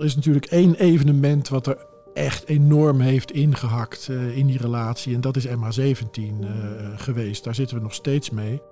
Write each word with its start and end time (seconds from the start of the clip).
Er 0.00 0.06
is 0.06 0.14
natuurlijk 0.14 0.46
één 0.46 0.74
evenement 0.74 1.48
wat 1.48 1.66
er 1.66 1.86
echt 2.14 2.46
enorm 2.46 3.00
heeft 3.00 3.32
ingehakt 3.32 4.08
uh, 4.10 4.36
in 4.36 4.46
die 4.46 4.58
relatie. 4.58 5.14
En 5.14 5.20
dat 5.20 5.36
is 5.36 5.46
MH17 5.46 6.20
uh, 6.40 6.48
geweest. 6.96 7.44
Daar 7.44 7.54
zitten 7.54 7.76
we 7.76 7.82
nog 7.82 7.94
steeds 7.94 8.30
mee. 8.30 8.62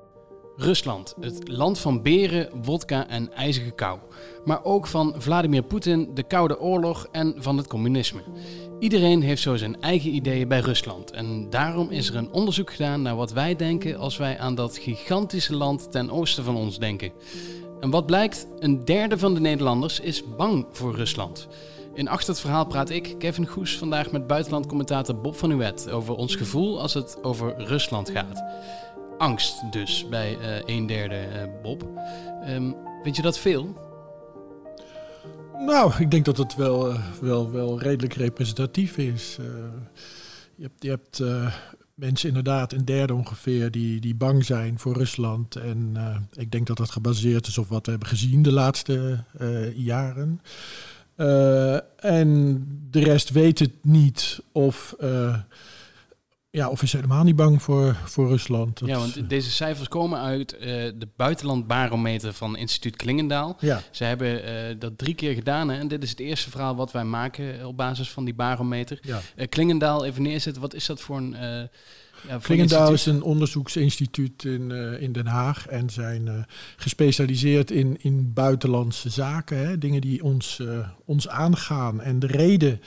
Rusland, 0.57 1.15
het 1.21 1.49
land 1.49 1.79
van 1.79 2.03
beren, 2.03 2.49
wodka 2.63 3.09
en 3.09 3.33
ijzige 3.33 3.71
kou. 3.71 3.99
Maar 4.45 4.65
ook 4.65 4.87
van 4.87 5.15
Vladimir 5.19 5.63
Poetin, 5.63 6.11
de 6.15 6.23
Koude 6.23 6.61
Oorlog 6.61 7.07
en 7.13 7.35
van 7.37 7.57
het 7.57 7.67
communisme. 7.67 8.21
Iedereen 8.79 9.23
heeft 9.23 9.43
zo 9.43 9.57
zijn 9.57 9.81
eigen 9.81 10.15
ideeën 10.15 10.49
bij 10.49 10.61
Rusland. 10.61 11.11
En 11.11 11.51
daarom 11.51 11.91
is 11.91 12.09
er 12.09 12.17
een 12.17 12.33
onderzoek 12.33 12.71
gedaan 12.73 13.03
naar 13.03 13.17
wat 13.17 13.33
wij 13.33 13.57
denken 13.57 13.99
als 13.99 14.17
wij 14.17 14.39
aan 14.39 14.55
dat 14.55 14.79
gigantische 14.79 15.55
land 15.55 15.93
ten 15.93 16.11
oosten 16.11 16.45
van 16.45 16.57
ons 16.57 16.79
denken. 16.79 17.13
En 17.81 17.91
wat 17.91 18.07
blijkt? 18.07 18.47
Een 18.59 18.85
derde 18.85 19.19
van 19.19 19.35
de 19.35 19.41
Nederlanders 19.41 20.01
is 20.01 20.23
bang 20.37 20.67
voor 20.71 20.95
Rusland. 20.95 21.49
In 21.95 22.09
Achter 22.09 22.29
het 22.29 22.41
Verhaal 22.41 22.67
praat 22.67 22.91
ik, 22.91 23.15
Kevin 23.19 23.47
Goes, 23.47 23.79
vandaag 23.79 24.11
met 24.11 24.27
buitenlandcommentator 24.27 25.21
Bob 25.21 25.37
van 25.37 25.51
Uwet 25.51 25.91
over 25.91 26.15
ons 26.15 26.37
gevoel 26.37 26.81
als 26.81 26.95
het 26.95 27.23
over 27.23 27.55
Rusland 27.57 28.11
gaat. 28.11 28.43
Angst 29.19 29.73
dus 29.73 30.09
bij 30.09 30.39
uh, 30.39 30.77
een 30.77 30.87
derde 30.87 31.27
uh, 31.35 31.63
Bob. 31.63 31.89
Um, 32.49 32.77
vind 33.03 33.17
je 33.17 33.23
dat 33.23 33.39
veel? 33.39 33.77
Nou, 35.59 35.93
ik 35.99 36.11
denk 36.11 36.25
dat 36.25 36.37
het 36.37 36.57
wel, 36.57 36.91
uh, 36.91 37.03
wel, 37.21 37.51
wel 37.51 37.81
redelijk 37.81 38.15
representatief 38.15 38.97
is. 38.97 39.37
je 40.55 40.63
hebt, 40.63 40.83
je 40.83 40.89
hebt 40.89 41.23
mensen 41.99 42.29
inderdaad, 42.29 42.73
een 42.73 42.85
derde 42.85 43.15
ongeveer, 43.15 43.71
die, 43.71 44.01
die 44.01 44.15
bang 44.15 44.45
zijn 44.45 44.79
voor 44.79 44.97
Rusland. 44.97 45.57
En 45.57 45.97
ik 46.33 46.51
denk 46.51 46.67
dat 46.67 46.77
dat 46.77 46.91
gebaseerd 46.91 47.47
is 47.47 47.59
op 47.59 47.69
wat 47.69 47.85
we 47.85 47.91
hebben 47.91 48.09
gezien 48.09 48.43
de 48.43 48.53
laatste 48.53 49.25
jaren. 49.75 50.41
Uh, 51.17 51.79
en 52.05 52.65
de 52.91 53.01
rest 53.01 53.31
weet 53.31 53.59
het 53.59 53.73
niet 53.83 54.43
of, 54.53 54.95
ja, 56.51 56.69
of 56.69 56.83
is 56.83 56.93
helemaal 56.93 57.25
niet 57.25 57.37
bang 57.37 57.63
voor, 57.63 57.97
voor 58.05 58.29
Rusland. 58.29 58.79
Dat 58.79 58.89
ja, 58.89 58.99
want 58.99 59.29
deze 59.29 59.51
cijfers 59.51 59.89
komen 59.89 60.21
uit 60.21 60.55
uh, 60.55 60.61
de 60.95 61.09
buitenlandbarometer 61.17 62.33
van 62.33 62.57
instituut 62.57 62.97
Klingendaal. 62.97 63.57
Ja. 63.61 63.83
Ze 63.91 64.05
hebben 64.05 64.79
dat 64.79 64.99
drie 64.99 65.15
keer 65.15 65.35
gedaan 65.35 65.69
hè? 65.69 65.79
en 65.79 65.89
dit 65.89 66.03
is 66.03 66.11
het 66.11 66.21
eerste 66.21 66.51
verhaal 66.51 66.77
wat 66.77 66.93
wij 66.93 67.05
maken 67.05 67.67
op 67.67 67.77
basis 67.77 68.11
van 68.11 68.25
die 68.25 68.35
barometer. 68.35 68.99
Ja. 69.03 69.21
Klingendaal 69.49 70.05
even 70.05 70.23
neerzetten, 70.23 70.63
wat 70.63 70.75
is 70.75 70.87
dat 70.87 71.01
voor 71.01 71.17
een 71.17 71.37
ja, 72.27 72.39
Klingendaal 72.43 72.93
is 72.93 73.07
een 73.07 73.23
onderzoeksinstituut 73.23 74.45
in, 74.45 74.71
uh, 74.71 75.03
in 75.03 75.13
Den 75.13 75.27
Haag 75.27 75.67
en 75.67 75.91
zijn 75.91 76.27
uh, 76.27 76.35
gespecialiseerd 76.77 77.71
in, 77.71 77.97
in 78.01 78.33
buitenlandse 78.33 79.11
zaken, 79.11 79.59
hè, 79.59 79.79
dingen 79.79 80.01
die 80.01 80.23
ons, 80.23 80.59
uh, 80.59 80.89
ons 81.05 81.29
aangaan. 81.29 82.01
En 82.01 82.19
de 82.19 82.27
reden 82.27 82.81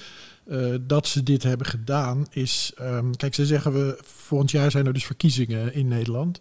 dat 0.81 1.08
ze 1.08 1.23
dit 1.23 1.44
hebben 1.44 1.67
gedaan 1.67 2.25
is, 2.31 2.72
um, 2.81 3.16
kijk, 3.16 3.36
ze 3.36 3.45
zeggen 3.45 3.73
we, 3.73 4.00
volgend 4.03 4.52
jaar 4.52 4.72
zijn 4.72 4.86
er 4.86 4.94
dus 4.94 5.06
verkiezingen 5.06 5.73
in 5.73 5.88
Nederland. 5.88 6.39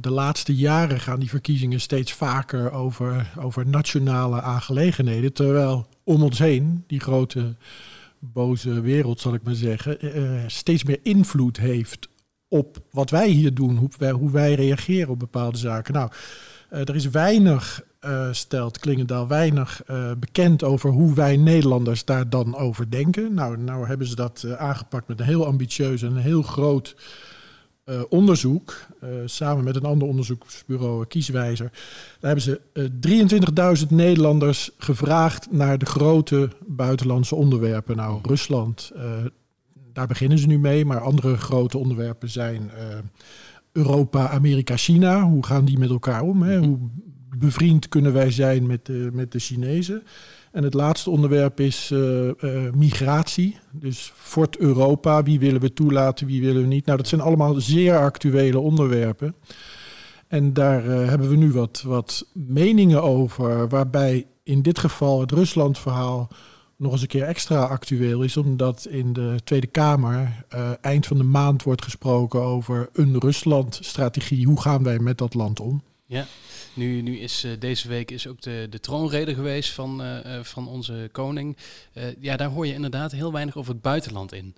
de 0.00 0.10
laatste 0.10 0.54
jaren 0.54 1.00
gaan 1.00 1.20
die 1.20 1.28
verkiezingen 1.28 1.80
steeds 1.80 2.12
vaker 2.12 2.72
over, 2.72 3.32
over 3.38 3.66
nationale 3.66 4.40
aangelegenheden, 4.40 5.32
terwijl 5.32 5.86
om 6.04 6.22
ons 6.22 6.38
heen 6.38 6.84
die 6.86 7.00
grote 7.00 7.54
boze 8.18 8.80
wereld, 8.80 9.20
zal 9.20 9.34
ik 9.34 9.42
maar 9.42 9.54
zeggen, 9.54 10.18
uh, 10.18 10.42
steeds 10.46 10.84
meer 10.84 10.98
invloed 11.02 11.56
heeft 11.56 12.08
op 12.48 12.82
wat 12.90 13.10
wij 13.10 13.28
hier 13.28 13.54
doen, 13.54 13.76
hoe 13.76 13.90
wij, 13.98 14.10
hoe 14.10 14.30
wij 14.30 14.54
reageren 14.54 15.10
op 15.10 15.18
bepaalde 15.18 15.58
zaken. 15.58 15.94
Nou, 15.94 16.10
er 16.70 16.94
is 16.94 17.10
weinig, 17.10 17.82
uh, 18.00 18.28
stelt 18.30 18.78
Klingendaal, 18.78 19.28
weinig 19.28 19.82
bekend 20.18 20.64
over 20.64 20.90
hoe 20.90 21.14
wij 21.14 21.36
Nederlanders 21.36 22.04
daar 22.04 22.30
dan 22.30 22.56
over 22.56 22.90
denken. 22.90 23.34
Nou, 23.34 23.58
nou 23.58 23.86
hebben 23.86 24.06
ze 24.06 24.14
dat 24.14 24.46
aangepakt 24.56 25.08
met 25.08 25.20
een 25.20 25.26
heel 25.26 25.46
ambitieus 25.46 26.02
en 26.02 26.10
een 26.10 26.16
heel 26.16 26.42
groot 26.42 26.96
onderzoek, 28.08 28.86
samen 29.24 29.64
met 29.64 29.76
een 29.76 29.84
ander 29.84 30.08
onderzoeksbureau, 30.08 31.06
Kieswijzer. 31.06 31.70
Daar 32.20 32.34
hebben 32.34 32.42
ze 32.42 32.60
uh, 32.72 33.80
23.000 33.82 33.88
Nederlanders 33.88 34.70
gevraagd 34.78 35.52
naar 35.52 35.78
de 35.78 35.86
grote 35.86 36.48
buitenlandse 36.66 37.34
onderwerpen. 37.34 37.96
Nou, 37.96 38.18
Rusland, 38.22 38.92
daar 39.92 40.06
beginnen 40.06 40.38
ze 40.38 40.46
nu 40.46 40.58
mee, 40.58 40.84
maar 40.84 41.00
andere 41.00 41.36
grote 41.36 41.78
onderwerpen 41.78 42.30
zijn 42.30 42.70
Europa, 43.76 44.28
Amerika, 44.28 44.76
China. 44.76 45.22
Hoe 45.22 45.44
gaan 45.44 45.64
die 45.64 45.78
met 45.78 45.90
elkaar 45.90 46.22
om? 46.22 46.42
Hè? 46.42 46.58
Hoe 46.58 46.78
bevriend 47.38 47.88
kunnen 47.88 48.12
wij 48.12 48.30
zijn 48.30 48.66
met 48.66 48.86
de, 48.86 49.10
met 49.12 49.32
de 49.32 49.38
Chinezen? 49.38 50.02
En 50.52 50.62
het 50.62 50.74
laatste 50.74 51.10
onderwerp 51.10 51.60
is 51.60 51.90
uh, 51.92 51.98
uh, 52.26 52.72
migratie. 52.74 53.58
Dus 53.72 54.12
Fort 54.14 54.58
Europa, 54.58 55.22
wie 55.22 55.38
willen 55.38 55.60
we 55.60 55.72
toelaten, 55.72 56.26
wie 56.26 56.40
willen 56.40 56.62
we 56.62 56.68
niet. 56.68 56.86
Nou, 56.86 56.98
dat 56.98 57.08
zijn 57.08 57.20
allemaal 57.20 57.54
zeer 57.54 57.98
actuele 57.98 58.58
onderwerpen. 58.58 59.34
En 60.28 60.52
daar 60.52 60.86
uh, 60.86 61.08
hebben 61.08 61.28
we 61.28 61.36
nu 61.36 61.52
wat, 61.52 61.82
wat 61.86 62.26
meningen 62.32 63.02
over, 63.02 63.68
waarbij 63.68 64.26
in 64.42 64.62
dit 64.62 64.78
geval 64.78 65.20
het 65.20 65.30
Rusland-verhaal 65.30 66.28
nog 66.76 66.92
eens 66.92 67.02
een 67.02 67.06
keer 67.06 67.22
extra 67.22 67.62
actueel 67.62 68.22
is, 68.22 68.36
omdat 68.36 68.86
in 68.90 69.12
de 69.12 69.34
Tweede 69.44 69.66
Kamer 69.66 70.44
eind 70.80 71.06
van 71.06 71.18
de 71.18 71.24
maand 71.24 71.62
wordt 71.62 71.84
gesproken 71.84 72.42
over 72.42 72.88
een 72.92 73.18
Rusland-strategie. 73.18 74.46
Hoe 74.46 74.60
gaan 74.60 74.82
wij 74.82 74.98
met 74.98 75.18
dat 75.18 75.34
land 75.34 75.60
om? 75.60 75.82
Ja. 76.06 76.26
Nu, 76.74 77.00
nu 77.00 77.18
is 77.18 77.44
uh, 77.44 77.52
deze 77.58 77.88
week 77.88 78.10
is 78.10 78.26
ook 78.26 78.40
de, 78.40 78.66
de 78.70 78.80
troonrede 78.80 79.34
geweest 79.34 79.72
van, 79.72 80.02
uh, 80.02 80.42
van 80.42 80.68
onze 80.68 81.08
koning. 81.12 81.56
ja, 82.20 82.36
daar 82.36 82.48
hoor 82.48 82.66
je 82.66 82.72
inderdaad 82.72 83.12
heel 83.12 83.32
weinig 83.32 83.56
over 83.56 83.72
het 83.72 83.82
buitenland 83.82 84.32
in. 84.32 84.56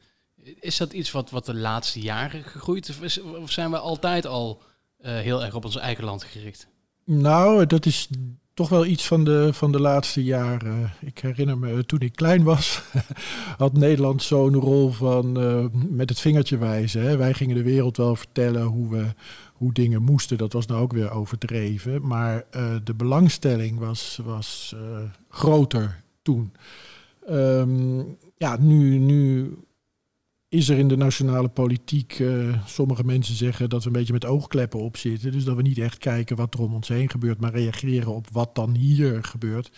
Is 0.60 0.76
dat 0.76 0.92
iets 0.92 1.10
wat, 1.10 1.30
wat 1.30 1.46
de 1.46 1.54
laatste 1.54 2.00
jaren 2.00 2.44
gegroeid 2.44 2.88
is, 3.00 3.20
of 3.20 3.50
zijn 3.50 3.70
we 3.70 3.78
altijd 3.78 4.26
al 4.26 4.62
heel 5.02 5.44
erg 5.44 5.54
op 5.54 5.64
ons 5.64 5.76
eigen 5.76 6.04
land 6.04 6.24
gericht? 6.24 6.68
Nou, 7.04 7.66
dat 7.66 7.86
is 7.86 8.08
toch 8.58 8.68
wel 8.68 8.86
iets 8.86 9.06
van 9.06 9.24
de, 9.24 9.52
van 9.52 9.72
de 9.72 9.80
laatste 9.80 10.24
jaren. 10.24 10.92
Ik 11.00 11.18
herinner 11.18 11.58
me, 11.58 11.86
toen 11.86 12.00
ik 12.00 12.16
klein 12.16 12.42
was, 12.42 12.82
had 13.56 13.72
Nederland 13.72 14.22
zo'n 14.22 14.54
rol 14.54 14.90
van 14.90 15.42
uh, 15.42 15.64
met 15.72 16.08
het 16.08 16.20
vingertje 16.20 16.58
wijzen. 16.58 17.02
Hè. 17.02 17.16
Wij 17.16 17.34
gingen 17.34 17.56
de 17.56 17.62
wereld 17.62 17.96
wel 17.96 18.16
vertellen 18.16 18.62
hoe, 18.62 18.90
we, 18.90 19.04
hoe 19.52 19.72
dingen 19.72 20.02
moesten. 20.02 20.38
Dat 20.38 20.52
was 20.52 20.66
nou 20.66 20.80
ook 20.80 20.92
weer 20.92 21.10
overdreven. 21.10 22.06
Maar 22.06 22.44
uh, 22.56 22.74
de 22.84 22.94
belangstelling 22.94 23.78
was, 23.78 24.20
was 24.24 24.74
groter 25.28 26.02
toen. 26.22 26.52
Um, 27.30 28.16
ja, 28.36 28.56
nu, 28.60 28.98
nu 28.98 29.52
is 30.48 30.68
er 30.68 30.78
in 30.78 30.88
de 30.88 30.96
nationale 30.96 31.48
politiek, 31.48 32.18
uh, 32.18 32.56
sommige 32.66 33.04
mensen 33.04 33.34
zeggen 33.34 33.68
dat 33.68 33.80
we 33.80 33.86
een 33.86 33.92
beetje 33.92 34.12
met 34.12 34.24
oogkleppen 34.24 34.80
op 34.80 34.96
zitten. 34.96 35.32
Dus 35.32 35.44
dat 35.44 35.56
we 35.56 35.62
niet 35.62 35.78
echt 35.78 35.98
kijken 35.98 36.36
wat 36.36 36.54
er 36.54 36.60
om 36.60 36.74
ons 36.74 36.88
heen 36.88 37.10
gebeurt, 37.10 37.40
maar 37.40 37.52
reageren 37.52 38.14
op 38.14 38.26
wat 38.32 38.54
dan 38.54 38.74
hier 38.74 39.24
gebeurt. 39.24 39.70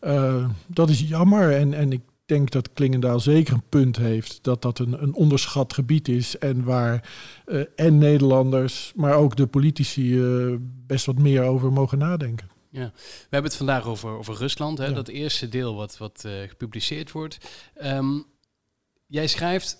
Uh, 0.00 0.48
dat 0.66 0.90
is 0.90 1.00
jammer 1.00 1.56
en, 1.56 1.74
en 1.74 1.92
ik 1.92 2.00
denk 2.26 2.50
dat 2.50 2.72
Klingendaal 2.72 3.20
zeker 3.20 3.54
een 3.54 3.68
punt 3.68 3.96
heeft 3.96 4.38
dat 4.42 4.62
dat 4.62 4.78
een, 4.78 5.02
een 5.02 5.14
onderschat 5.14 5.72
gebied 5.72 6.08
is 6.08 6.38
en 6.38 6.64
waar 6.64 7.10
uh, 7.46 7.64
en 7.76 7.98
Nederlanders, 7.98 8.92
maar 8.96 9.14
ook 9.14 9.36
de 9.36 9.46
politici 9.46 10.20
best 10.86 11.06
wat 11.06 11.18
meer 11.18 11.42
over 11.42 11.72
mogen 11.72 11.98
nadenken. 11.98 12.48
Ja, 12.70 12.92
we 12.94 13.28
hebben 13.30 13.50
het 13.50 13.56
vandaag 13.56 13.86
over, 13.86 14.18
over 14.18 14.34
Rusland, 14.34 14.78
hè, 14.78 14.86
ja. 14.86 14.92
dat 14.92 15.08
eerste 15.08 15.48
deel 15.48 15.74
wat, 15.74 15.98
wat 15.98 16.24
gepubliceerd 16.46 17.12
wordt. 17.12 17.38
Um, 17.82 18.26
jij 19.08 19.26
schrijft 19.26 19.78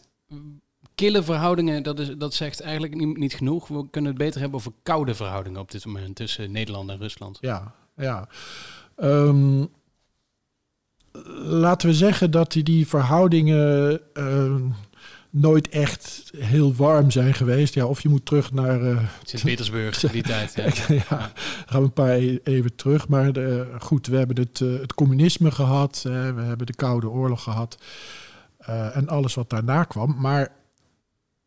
kille 0.94 1.22
verhoudingen, 1.22 1.82
dat, 1.82 1.98
is, 1.98 2.10
dat 2.16 2.34
zegt 2.34 2.60
eigenlijk 2.60 2.94
niet, 2.94 3.16
niet, 3.16 3.34
genoeg. 3.34 3.68
We 3.68 3.90
kunnen 3.90 4.10
het 4.10 4.20
beter 4.20 4.40
hebben 4.40 4.58
over 4.58 4.72
koude 4.82 5.14
verhoudingen 5.14 5.60
op 5.60 5.70
dit 5.70 5.84
moment 5.84 6.16
tussen 6.16 6.52
Nederland 6.52 6.90
en 6.90 6.98
Rusland. 6.98 7.38
Ja, 7.40 7.74
ja. 7.96 8.28
Um, 8.96 9.68
laten 11.42 11.88
we 11.88 11.94
zeggen 11.94 12.30
dat 12.30 12.52
die, 12.52 12.62
die 12.62 12.86
verhoudingen 12.86 14.00
uh, 14.14 14.54
nooit 15.30 15.68
echt 15.68 16.30
heel 16.36 16.74
warm 16.74 17.10
zijn 17.10 17.34
geweest. 17.34 17.74
Ja, 17.74 17.86
of 17.86 18.00
je 18.00 18.08
moet 18.08 18.26
terug 18.26 18.52
naar... 18.52 18.82
Uh, 18.82 19.02
Sint-Petersburg, 19.22 19.98
die 20.12 20.22
tijd. 20.22 20.54
Ja. 20.54 20.94
ja, 20.94 21.32
gaan 21.66 21.80
we 21.80 21.86
een 21.86 21.92
paar 21.92 22.16
e-, 22.16 22.38
even 22.44 22.74
terug. 22.74 23.08
Maar 23.08 23.32
de, 23.32 23.66
goed, 23.78 24.06
we 24.06 24.16
hebben 24.16 24.36
het, 24.36 24.60
uh, 24.60 24.80
het 24.80 24.94
communisme 24.94 25.50
gehad. 25.50 26.00
we 26.02 26.42
hebben 26.42 26.66
de 26.66 26.74
Koude 26.74 27.08
Oorlog 27.08 27.42
gehad. 27.42 27.78
Uh, 28.68 28.96
en 28.96 29.08
alles 29.08 29.34
wat 29.34 29.50
daarna 29.50 29.84
kwam. 29.84 30.16
Maar 30.18 30.52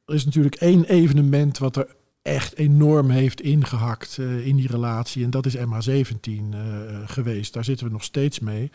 er 0.05 0.13
is 0.13 0.25
natuurlijk 0.25 0.55
één 0.55 0.85
evenement 0.85 1.57
wat 1.57 1.75
er 1.75 1.95
echt 2.21 2.55
enorm 2.57 3.09
heeft 3.09 3.41
ingehakt 3.41 4.17
uh, 4.17 4.45
in 4.47 4.55
die 4.55 4.67
relatie. 4.67 5.23
En 5.23 5.29
dat 5.29 5.45
is 5.45 5.57
MH17 5.57 6.31
uh, 6.31 6.59
geweest. 7.05 7.53
Daar 7.53 7.63
zitten 7.63 7.85
we 7.85 7.91
nog 7.91 8.03
steeds 8.03 8.39
mee. 8.39 8.71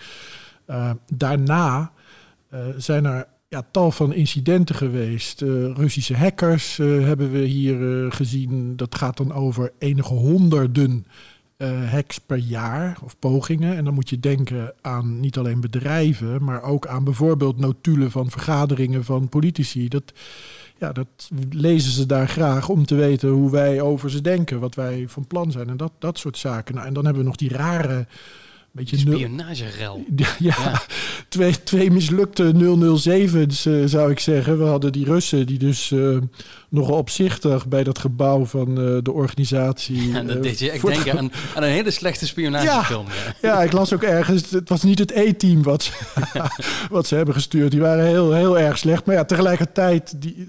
daarna 1.15 1.93
zijn 2.77 3.05
er 3.05 3.27
ja, 3.49 3.63
tal 3.71 3.91
van 3.91 4.13
incidenten 4.13 4.75
geweest. 4.75 5.41
Russische 5.41 6.17
hackers 6.17 6.77
hebben 6.77 7.31
we 7.31 7.39
hier 7.39 8.13
gezien. 8.13 8.77
Dat 8.77 8.95
gaat 8.95 9.17
dan 9.17 9.33
over 9.33 9.73
enige 9.79 10.15
honderden 10.15 11.07
uh, 11.59 11.91
hacks 11.91 12.19
per 12.19 12.37
jaar 12.37 12.99
of 13.05 13.19
pogingen. 13.19 13.77
En 13.77 13.85
dan 13.85 13.95
moet 13.95 14.09
je 14.09 14.21
denken 14.21 14.75
aan 14.81 15.21
niet 15.21 15.39
alleen 15.39 15.61
bedrijven, 15.61 16.45
maar 16.45 16.63
ook 16.63 16.87
aan 16.87 17.05
bijvoorbeeld 17.05 17.59
notulen 17.59 18.11
van 18.11 18.31
vergaderingen 18.31 19.05
van 19.05 19.29
politici. 19.29 19.89
Dat, 19.89 20.13
ja, 20.79 20.93
dat 20.93 21.31
lezen 21.51 21.93
ze 21.93 22.07
daar 22.07 22.29
graag 22.29 22.69
om 22.69 22.87
te 22.87 22.95
weten 22.95 23.29
hoe 23.29 23.51
wij 23.51 23.81
over 23.81 24.11
ze 24.11 24.21
denken, 24.21 24.61
wat 24.61 24.75
wij 24.75 25.05
van 25.09 25.27
plan 25.27 25.51
zijn 25.51 25.69
en 25.69 25.77
dat, 25.77 25.93
dat 25.99 26.19
soort 26.19 26.39
zaken. 26.39 26.75
Nou, 26.75 26.87
en 26.87 26.95
dan 26.95 27.05
hebben 27.05 27.23
we 27.23 27.29
nog 27.29 27.39
die 27.39 27.53
rare 27.53 28.07
beetje 28.77 28.99
spionagerel. 28.99 30.05
Ja, 30.17 30.29
ja, 30.39 30.83
Twee, 31.29 31.63
twee 31.63 31.91
mislukte 31.91 32.53
007's 32.55 33.67
uh, 33.67 33.87
zou 33.87 34.11
ik 34.11 34.21
zeggen. 34.21 34.59
We 34.59 34.65
hadden 34.65 34.93
die 34.93 35.05
Russen 35.05 35.47
die 35.47 35.59
dus 35.59 35.91
uh, 35.91 36.19
nogal 36.69 36.97
opzichtig 36.97 37.67
bij 37.67 37.85
dat 37.85 37.99
gebouw 37.99 38.45
van 38.45 38.69
uh, 38.69 38.99
de 39.03 39.13
organisatie. 39.13 40.11
Ja, 40.11 40.23
dat 40.23 40.43
deed 40.43 40.59
je 40.59 40.71
echt 40.71 40.87
denken 40.87 41.19
aan, 41.19 41.33
aan, 41.55 41.63
een 41.63 41.69
hele 41.69 41.91
slechte 41.91 42.27
spionagefilm. 42.27 43.07
Ja, 43.43 43.49
ja. 43.49 43.63
ik 43.63 43.73
las 43.73 43.95
ook 43.95 44.03
ergens. 44.03 44.51
Het 44.51 44.69
was 44.69 44.83
niet 44.83 44.99
het 44.99 45.11
E-team 45.11 45.63
wat, 45.63 45.83
ze, 45.83 45.93
wat 46.91 47.07
ze 47.07 47.15
hebben 47.15 47.35
gestuurd. 47.35 47.71
Die 47.71 47.81
waren 47.81 48.05
heel, 48.05 48.33
heel 48.33 48.59
erg 48.59 48.79
slecht. 48.79 49.07
Maar 49.07 49.15
ja, 49.15 49.25
tegelijkertijd, 49.25 50.23
die, 50.23 50.47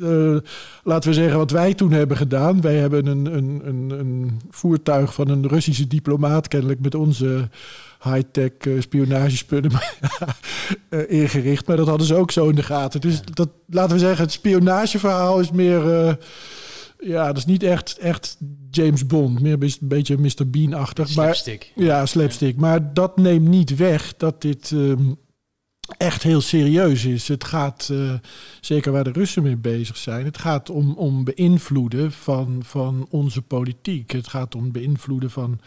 laten 0.83 1.09
we 1.09 1.15
zeggen 1.15 1.37
wat 1.37 1.51
wij 1.51 1.73
toen 1.73 1.91
hebben 1.91 2.17
gedaan. 2.17 2.61
Wij 2.61 2.75
hebben 2.75 3.05
een, 3.05 3.25
een, 3.25 3.61
een, 3.65 3.89
een 3.99 4.41
voertuig 4.49 5.13
van 5.13 5.29
een 5.29 5.47
Russische 5.47 5.87
diplomaat 5.87 6.47
kennelijk 6.47 6.79
met 6.79 6.95
onze 6.95 7.49
high-tech 8.03 8.51
uh, 8.67 8.81
spionagespullen 8.81 9.71
uh, 10.89 10.99
ingericht. 11.21 11.67
Maar 11.67 11.77
dat 11.77 11.87
hadden 11.87 12.07
ze 12.07 12.15
ook 12.15 12.31
zo 12.31 12.49
in 12.49 12.55
de 12.55 12.63
gaten. 12.63 13.01
Dus 13.01 13.21
dat, 13.21 13.49
laten 13.67 13.93
we 13.93 13.99
zeggen, 13.99 14.23
het 14.23 14.31
spionageverhaal 14.31 15.39
is 15.39 15.51
meer... 15.51 15.85
Uh, 15.85 16.13
ja, 16.99 17.27
dat 17.27 17.37
is 17.37 17.45
niet 17.45 17.63
echt, 17.63 17.97
echt 17.97 18.37
James 18.71 19.05
Bond. 19.05 19.41
Meer 19.41 19.57
een 19.61 19.73
beetje 19.81 20.17
Mr. 20.17 20.49
Bean-achtig. 20.49 21.07
Slapstick. 21.07 21.71
Maar, 21.75 21.85
ja, 21.85 22.05
slapstick. 22.05 22.53
Ja. 22.53 22.61
Maar 22.61 22.93
dat 22.93 23.17
neemt 23.17 23.47
niet 23.47 23.75
weg 23.75 24.13
dat 24.17 24.41
dit... 24.41 24.71
Um, 24.71 25.17
echt 25.97 26.23
heel 26.23 26.41
serieus 26.41 27.05
is. 27.05 27.27
Het 27.27 27.43
gaat, 27.43 27.89
uh, 27.91 28.13
zeker 28.61 28.91
waar 28.91 29.03
de 29.03 29.11
Russen 29.11 29.43
mee 29.43 29.57
bezig 29.57 29.97
zijn, 29.97 30.25
het 30.25 30.37
gaat 30.37 30.69
om, 30.69 30.93
om 30.93 31.23
beïnvloeden 31.23 32.11
van, 32.11 32.59
van 32.63 33.07
onze 33.09 33.41
politiek. 33.41 34.11
Het 34.11 34.27
gaat 34.27 34.55
om 34.55 34.71
beïnvloeden 34.71 35.31
van 35.31 35.59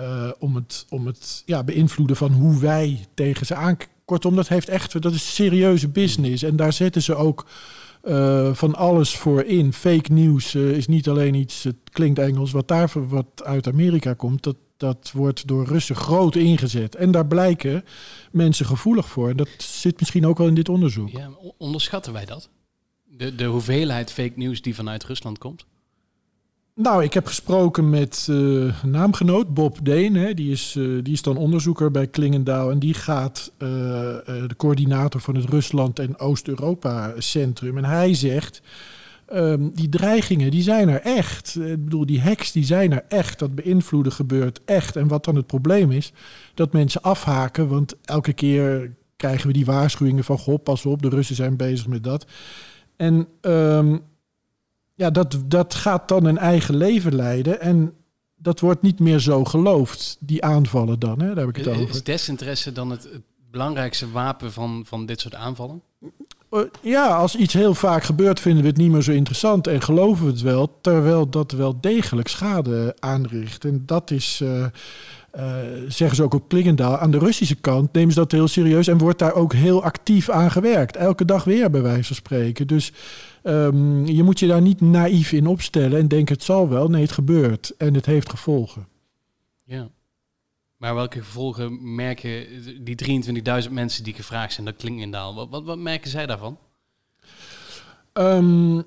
uh, 0.00 0.30
om 0.38 0.54
het, 0.54 0.86
om 0.88 1.06
het 1.06 1.42
ja, 1.46 1.64
beïnvloeden 1.64 2.16
van 2.16 2.32
hoe 2.32 2.60
wij 2.60 3.06
tegen 3.14 3.46
ze 3.46 3.54
aan. 3.54 3.76
Kortom, 4.04 4.36
dat 4.36 4.48
heeft 4.48 4.68
echt, 4.68 5.02
dat 5.02 5.12
is 5.12 5.34
serieuze 5.34 5.88
business. 5.88 6.42
En 6.42 6.56
daar 6.56 6.72
zetten 6.72 7.02
ze 7.02 7.14
ook 7.14 7.46
uh, 8.04 8.54
van 8.54 8.74
alles 8.74 9.16
voor 9.16 9.42
in. 9.42 9.72
Fake 9.72 10.12
nieuws 10.12 10.54
uh, 10.54 10.70
is 10.70 10.86
niet 10.86 11.08
alleen 11.08 11.34
iets, 11.34 11.62
het 11.62 11.76
klinkt 11.92 12.18
Engels, 12.18 12.50
wat 12.50 12.68
daar 12.68 12.90
wat 13.08 13.44
uit 13.44 13.66
Amerika 13.66 14.14
komt. 14.14 14.42
Dat, 14.42 14.56
dat 14.76 15.10
wordt 15.14 15.46
door 15.46 15.66
Russen 15.66 15.96
groot 15.96 16.34
ingezet. 16.34 16.94
En 16.94 17.10
daar 17.10 17.26
blijken 17.26 17.84
mensen 18.30 18.66
gevoelig 18.66 19.08
voor. 19.08 19.28
En 19.28 19.36
dat 19.36 19.48
zit 19.58 19.98
misschien 19.98 20.26
ook 20.26 20.38
wel 20.38 20.46
in 20.46 20.54
dit 20.54 20.68
onderzoek. 20.68 21.08
Ja, 21.08 21.30
onderschatten 21.56 22.12
wij 22.12 22.24
dat? 22.24 22.48
De, 23.04 23.34
de 23.34 23.44
hoeveelheid 23.44 24.12
fake 24.12 24.32
nieuws 24.34 24.62
die 24.62 24.74
vanuit 24.74 25.04
Rusland 25.04 25.38
komt? 25.38 25.66
Nou, 26.80 27.02
ik 27.02 27.14
heb 27.14 27.26
gesproken 27.26 27.90
met 27.90 28.26
uh, 28.30 28.82
naamgenoot 28.82 29.54
Bob 29.54 29.78
Deen. 29.82 30.14
Hè. 30.14 30.34
Die, 30.34 30.50
is, 30.50 30.74
uh, 30.78 31.02
die 31.02 31.12
is 31.12 31.22
dan 31.22 31.36
onderzoeker 31.36 31.90
bij 31.90 32.06
Klingendaal. 32.06 32.70
En 32.70 32.78
die 32.78 32.94
gaat 32.94 33.52
uh, 33.58 33.68
de 34.28 34.54
coördinator 34.56 35.20
van 35.20 35.34
het 35.34 35.44
Rusland- 35.44 35.98
en 35.98 36.18
Oost-Europa-centrum. 36.18 37.76
En 37.76 37.84
hij 37.84 38.14
zegt, 38.14 38.62
um, 39.32 39.70
die 39.74 39.88
dreigingen, 39.88 40.50
die 40.50 40.62
zijn 40.62 40.88
er 40.88 41.00
echt. 41.00 41.56
Ik 41.56 41.84
bedoel, 41.84 42.06
die 42.06 42.20
hacks, 42.20 42.52
die 42.52 42.64
zijn 42.64 42.92
er 42.92 43.04
echt. 43.08 43.38
Dat 43.38 43.54
beïnvloeden 43.54 44.12
gebeurt 44.12 44.60
echt. 44.64 44.96
En 44.96 45.08
wat 45.08 45.24
dan 45.24 45.36
het 45.36 45.46
probleem 45.46 45.90
is, 45.90 46.12
dat 46.54 46.72
mensen 46.72 47.02
afhaken. 47.02 47.68
Want 47.68 47.94
elke 48.04 48.32
keer 48.32 48.92
krijgen 49.16 49.46
we 49.46 49.52
die 49.52 49.66
waarschuwingen 49.66 50.24
van... 50.24 50.38
Goh, 50.38 50.62
pas 50.62 50.86
op, 50.86 51.02
de 51.02 51.08
Russen 51.08 51.36
zijn 51.36 51.56
bezig 51.56 51.86
met 51.86 52.04
dat. 52.04 52.26
En... 52.96 53.28
Um, 53.40 54.00
ja, 54.98 55.10
dat, 55.10 55.38
dat 55.44 55.74
gaat 55.74 56.08
dan 56.08 56.24
een 56.24 56.38
eigen 56.38 56.76
leven 56.76 57.14
leiden. 57.14 57.60
En 57.60 57.94
dat 58.36 58.60
wordt 58.60 58.82
niet 58.82 58.98
meer 58.98 59.18
zo 59.18 59.44
geloofd, 59.44 60.16
die 60.20 60.44
aanvallen 60.44 60.98
dan. 60.98 61.20
Hè? 61.20 61.26
Daar 61.26 61.46
heb 61.46 61.56
ik 61.56 61.64
het 61.64 61.66
over. 61.66 61.88
Is 61.88 62.02
desinteresse 62.02 62.72
dan 62.72 62.90
het, 62.90 63.08
belangrijkste 63.50 64.10
wapen 64.10 64.52
van, 64.52 64.82
van 64.86 65.06
dit 65.06 65.20
soort 65.20 65.34
aanvallen? 65.34 65.82
Eh, 66.50 66.60
ja, 66.80 67.16
als 67.16 67.36
iets 67.36 67.54
heel 67.54 67.74
vaak 67.74 68.02
gebeurt, 68.02 68.40
vinden 68.40 68.62
we 68.62 68.68
het 68.68 68.76
niet 68.76 68.90
meer 68.90 69.02
zo 69.02 69.12
interessant 69.12 69.66
en 69.66 69.82
geloven 69.82 70.24
we 70.24 70.30
het 70.30 70.40
wel, 70.40 70.78
terwijl 70.80 71.28
dat 71.28 71.52
wel 71.52 71.80
degelijk 71.80 72.28
schade 72.28 72.96
aanricht. 72.98 73.64
En 73.64 73.82
dat 73.86 74.10
is, 74.10 74.40
uh, 74.42 74.66
uh, 75.38 75.44
zeggen 75.88 76.16
ze 76.16 76.22
ook 76.22 76.34
op 76.34 76.48
Klingendaal, 76.48 76.98
aan 76.98 77.10
de 77.10 77.18
Russische 77.18 77.54
kant 77.54 77.92
nemen 77.92 78.12
ze 78.12 78.18
dat 78.18 78.32
heel 78.32 78.48
serieus 78.48 78.86
en 78.86 78.98
wordt 78.98 79.18
daar 79.18 79.34
ook 79.34 79.52
heel 79.52 79.82
actief 79.82 80.30
aan 80.30 80.50
gewerkt. 80.50 80.96
Elke 80.96 81.24
dag 81.24 81.44
weer, 81.44 81.70
bij 81.70 81.82
wijze 81.82 82.04
van 82.04 82.16
spreken. 82.16 82.66
Dus 82.66 82.92
Um, 83.48 84.06
je 84.06 84.22
moet 84.22 84.38
je 84.38 84.46
daar 84.46 84.62
niet 84.62 84.80
naïef 84.80 85.32
in 85.32 85.46
opstellen 85.46 85.98
en 85.98 86.08
denken 86.08 86.34
het 86.34 86.44
zal 86.44 86.68
wel. 86.68 86.88
Nee, 86.88 87.02
het 87.02 87.12
gebeurt 87.12 87.76
en 87.76 87.94
het 87.94 88.06
heeft 88.06 88.30
gevolgen. 88.30 88.88
Ja. 89.64 89.88
Maar 90.76 90.94
welke 90.94 91.18
gevolgen 91.18 91.94
merken 91.94 92.46
die 92.84 93.22
23.000 93.64 93.72
mensen 93.72 94.04
die 94.04 94.14
gevraagd 94.14 94.52
zijn, 94.52 94.66
dat 94.66 94.76
klinkt 94.76 95.02
in 95.02 95.10
daal. 95.10 95.34
Wat, 95.34 95.48
wat, 95.48 95.64
wat 95.64 95.78
merken 95.78 96.10
zij 96.10 96.26
daarvan? 96.26 96.58
Um, 98.12 98.84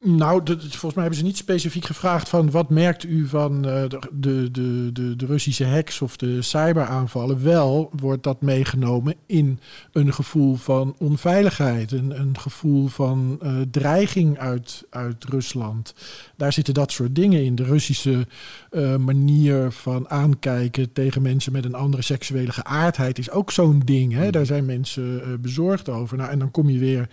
nou, 0.00 0.42
volgens 0.56 0.94
mij 0.94 1.02
hebben 1.02 1.14
ze 1.14 1.24
niet 1.24 1.36
specifiek 1.36 1.84
gevraagd 1.84 2.28
van 2.28 2.50
wat 2.50 2.70
merkt 2.70 3.04
u 3.04 3.26
van 3.26 3.66
uh, 3.66 3.82
de, 3.88 4.50
de, 4.50 4.92
de, 4.92 5.16
de, 5.16 5.26
Russische 5.26 5.66
hacks 5.66 6.02
of 6.02 6.16
de 6.16 6.42
cyberaanvallen. 6.42 7.42
Wel 7.42 7.90
wordt 7.96 8.22
dat 8.22 8.40
meegenomen 8.42 9.14
in 9.26 9.60
een 9.92 10.12
gevoel 10.14 10.54
van 10.54 10.94
onveiligheid, 10.98 11.92
een, 11.92 12.20
een 12.20 12.38
gevoel 12.38 12.86
van 12.86 13.38
uh, 13.42 13.60
dreiging 13.70 14.38
uit, 14.38 14.84
uit 14.90 15.24
Rusland. 15.24 15.94
Daar 16.36 16.52
zitten 16.52 16.74
dat 16.74 16.92
soort 16.92 17.14
dingen 17.14 17.44
in. 17.44 17.54
De 17.54 17.64
Russische 17.64 18.26
uh, 18.70 18.96
manier 18.96 19.72
van 19.72 20.10
aankijken 20.10 20.92
tegen 20.92 21.22
mensen 21.22 21.52
met 21.52 21.64
een 21.64 21.74
andere 21.74 22.02
seksuele 22.02 22.52
geaardheid 22.52 23.18
is 23.18 23.30
ook 23.30 23.50
zo'n 23.50 23.82
ding. 23.84 24.12
Hè? 24.12 24.30
Daar 24.30 24.46
zijn 24.46 24.64
mensen 24.64 25.40
bezorgd 25.40 25.88
over. 25.88 26.16
Nou, 26.16 26.30
en 26.30 26.38
dan 26.38 26.50
kom 26.50 26.70
je 26.70 26.78
weer 26.78 27.08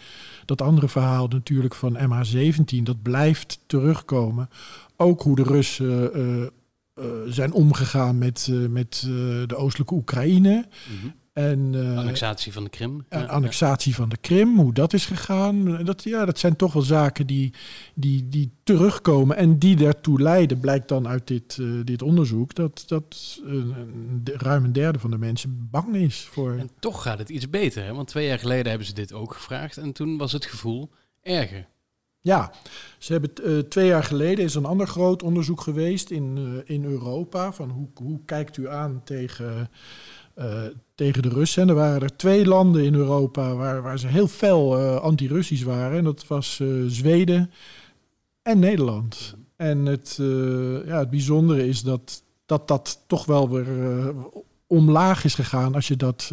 dat 0.46 0.62
andere 0.62 0.88
verhaal 0.88 1.28
natuurlijk 1.28 1.76
van 1.76 1.98
MH17, 1.98 2.75
dat 2.84 3.02
blijft 3.02 3.60
terugkomen. 3.66 4.50
Ook 4.98 5.22
hoe 5.22 5.36
de 5.36 5.44
Russen 5.44 6.18
uh, 6.18 6.42
uh, 6.42 7.22
zijn 7.28 7.54
omgegaan 7.54 8.18
met, 8.18 8.48
uh, 8.52 8.68
met 8.68 9.04
de 9.48 9.56
oostelijke 9.56 9.94
Oekraïne. 9.94 10.66
Mm 10.90 11.00
-hmm. 11.02 11.14
En, 11.36 11.74
uh, 11.74 11.98
annexatie 11.98 12.54
van 12.54 12.64
de 12.64 12.70
Krim. 12.70 13.06
Ja, 13.10 13.24
annexatie 13.24 13.96
van 13.96 14.10
de 14.10 14.18
Krim, 14.18 14.58
hoe 14.58 14.74
dat 14.74 14.94
is 14.94 15.06
gegaan. 15.06 15.84
Dat, 15.84 16.04
ja, 16.04 16.26
dat 16.26 16.40
zijn 16.40 16.56
toch 16.56 16.74
wel 16.74 16.82
zaken 16.82 17.28
die, 17.28 17.54
die, 17.94 18.30
die 18.30 18.52
terugkomen 18.64 19.38
en 19.38 19.60
die 19.60 19.76
daartoe 19.76 20.22
leiden, 20.22 20.60
blijkt 20.60 20.88
dan 20.88 21.08
uit 21.08 21.28
dit, 21.28 21.58
uh, 21.58 21.84
dit 21.84 22.02
onderzoek, 22.02 22.56
dat, 22.56 22.84
dat 22.88 23.40
uh, 23.46 23.64
ruim 24.24 24.64
een 24.64 24.74
derde 24.74 25.00
van 25.00 25.12
de 25.12 25.18
mensen 25.18 25.68
bang 25.72 25.96
is 25.96 26.22
voor. 26.32 26.58
En 26.58 26.70
toch 26.80 27.02
gaat 27.02 27.20
het 27.20 27.30
iets 27.30 27.50
beter, 27.50 27.84
hè? 27.84 27.94
want 27.94 28.08
twee 28.08 28.28
jaar 28.28 28.40
geleden 28.40 28.70
hebben 28.70 28.88
ze 28.88 28.94
dit 28.94 29.14
ook 29.14 29.34
gevraagd 29.34 29.78
en 29.78 29.92
toen 29.92 30.18
was 30.18 30.32
het 30.32 30.46
gevoel 30.46 30.90
erger. 31.22 31.68
Ja, 32.26 32.52
ze 32.98 33.12
hebben 33.12 33.70
twee 33.70 33.88
jaar 33.88 34.04
geleden 34.04 34.46
is 34.46 34.56
een 34.56 34.66
ander 34.66 34.88
groot 34.88 35.24
onderzoek 35.24 35.62
geweest 35.62 36.10
in, 36.10 36.62
in 36.66 36.86
Europa 36.86 37.54
van 37.54 37.70
hoe, 37.70 37.88
hoe 37.94 38.20
kijkt 38.26 38.58
u 38.58 38.70
aan 38.70 39.02
tegen 39.04 39.70
uh, 40.38 40.62
tegen 40.96 41.22
de 41.22 41.30
Russen. 41.30 41.62
En 41.62 41.70
er 41.70 41.76
waren 41.76 42.02
er 42.02 42.16
twee 42.16 42.46
landen 42.46 42.84
in 42.84 42.94
Europa 42.94 43.56
waar, 43.56 43.82
waar 43.82 44.00
ze 44.00 44.08
heel 44.08 44.28
fel 44.28 44.78
anti-Russisch 44.98 45.64
waren. 45.64 45.98
En 45.98 46.04
dat 46.04 46.28
was 46.28 46.62
Zweden 46.88 47.52
en 48.42 48.60
Nederland. 48.60 49.36
En 49.56 49.86
het, 49.86 50.16
ja, 50.86 51.00
het 51.00 51.10
bijzondere 51.10 51.68
is 51.68 51.82
dat, 51.82 52.24
dat 52.46 52.68
dat 52.68 53.04
toch 53.08 53.26
wel 53.26 53.50
weer 53.50 54.14
omlaag 54.68 55.24
is 55.24 55.36
gegaan 55.36 55.76
als 55.76 55.88
je 55.88 55.96
dat 55.96 56.32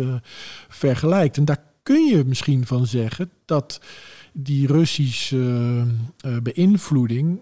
vergelijkt. 0.69 1.37
En 1.37 1.45
daar 1.45 1.65
kun 1.83 2.07
je 2.07 2.25
misschien 2.25 2.67
van 2.67 2.87
zeggen 2.87 3.31
dat 3.45 3.81
die 4.33 4.67
Russische 4.67 5.87
beïnvloeding 6.43 7.41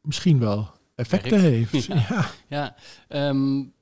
misschien 0.00 0.38
wel 0.38 0.70
effecten 0.94 1.40
heeft. 1.40 1.84
Ja, 1.86 2.30
ja. 2.48 2.76
ja 3.08 3.28
um, 3.28 3.72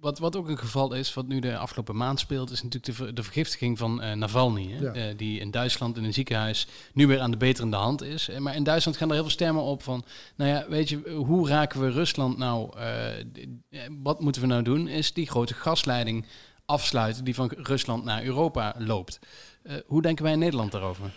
wat, 0.00 0.18
wat 0.18 0.36
ook 0.36 0.48
een 0.48 0.58
geval 0.58 0.92
is, 0.92 1.14
wat 1.14 1.26
nu 1.26 1.40
de 1.40 1.56
afgelopen 1.56 1.96
maand 1.96 2.20
speelt, 2.20 2.50
is 2.50 2.62
natuurlijk 2.62 2.98
de, 2.98 3.12
de 3.12 3.22
vergiftiging 3.22 3.78
van 3.78 4.04
uh, 4.04 4.12
Navalny. 4.12 4.70
Hè? 4.70 5.10
Uh, 5.10 5.16
die 5.16 5.40
in 5.40 5.50
Duitsland 5.50 5.96
in 5.96 6.04
een 6.04 6.12
ziekenhuis 6.12 6.66
nu 6.92 7.06
weer 7.06 7.20
aan 7.20 7.30
de 7.30 7.36
beterende 7.36 7.76
hand 7.76 8.02
is. 8.02 8.28
Eh, 8.28 8.38
maar 8.38 8.54
in 8.54 8.62
Duitsland 8.62 8.96
gaan 8.96 9.08
er 9.08 9.14
heel 9.14 9.22
veel 9.22 9.32
stemmen 9.32 9.62
op 9.62 9.82
van, 9.82 10.04
nou 10.36 10.50
ja, 10.50 10.64
weet 10.68 10.88
je, 10.88 11.10
hoe 11.10 11.48
raken 11.48 11.80
we 11.80 11.90
Rusland 11.90 12.38
nou, 12.38 12.70
wat 14.02 14.20
moeten 14.20 14.42
we 14.42 14.48
nou 14.48 14.62
doen, 14.62 14.88
is 14.88 15.12
die 15.12 15.26
grote 15.26 15.54
gasleiding 15.54 16.26
afsluiten 16.64 17.24
die 17.24 17.34
van 17.34 17.52
Rusland 17.56 18.04
naar 18.04 18.24
Europa 18.24 18.74
loopt. 18.78 19.18
hoe 19.86 20.02
denken 20.02 20.24
wij 20.24 20.32
in 20.32 20.38
Nederland 20.38 20.72
daarover? 20.72 21.10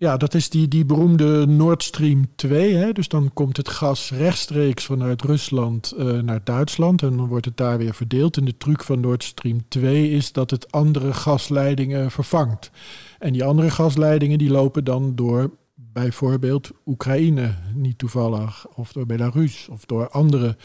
Ja, 0.00 0.16
dat 0.16 0.34
is 0.34 0.50
die, 0.50 0.68
die 0.68 0.84
beroemde 0.84 1.46
Nord 1.46 1.82
Stream 1.82 2.26
2. 2.34 2.74
Hè? 2.74 2.92
Dus 2.92 3.08
dan 3.08 3.30
komt 3.32 3.56
het 3.56 3.68
gas 3.68 4.10
rechtstreeks 4.10 4.84
vanuit 4.84 5.22
Rusland 5.22 5.94
uh, 5.98 6.20
naar 6.20 6.40
Duitsland 6.44 7.02
en 7.02 7.16
dan 7.16 7.26
wordt 7.26 7.44
het 7.44 7.56
daar 7.56 7.78
weer 7.78 7.94
verdeeld. 7.94 8.36
En 8.36 8.44
de 8.44 8.56
truc 8.56 8.82
van 8.82 9.00
Nord 9.00 9.24
Stream 9.24 9.68
2 9.68 10.10
is 10.10 10.32
dat 10.32 10.50
het 10.50 10.72
andere 10.72 11.12
gasleidingen 11.12 12.10
vervangt. 12.10 12.70
En 13.18 13.32
die 13.32 13.44
andere 13.44 13.70
gasleidingen 13.70 14.38
die 14.38 14.50
lopen 14.50 14.84
dan 14.84 15.14
door 15.14 15.50
bijvoorbeeld 15.74 16.70
Oekraïne, 16.86 17.54
niet 17.74 17.98
toevallig, 17.98 18.66
of 18.74 18.92
door 18.92 19.06
Belarus 19.06 19.68
of 19.70 19.84
door 19.84 20.08
andere, 20.08 20.56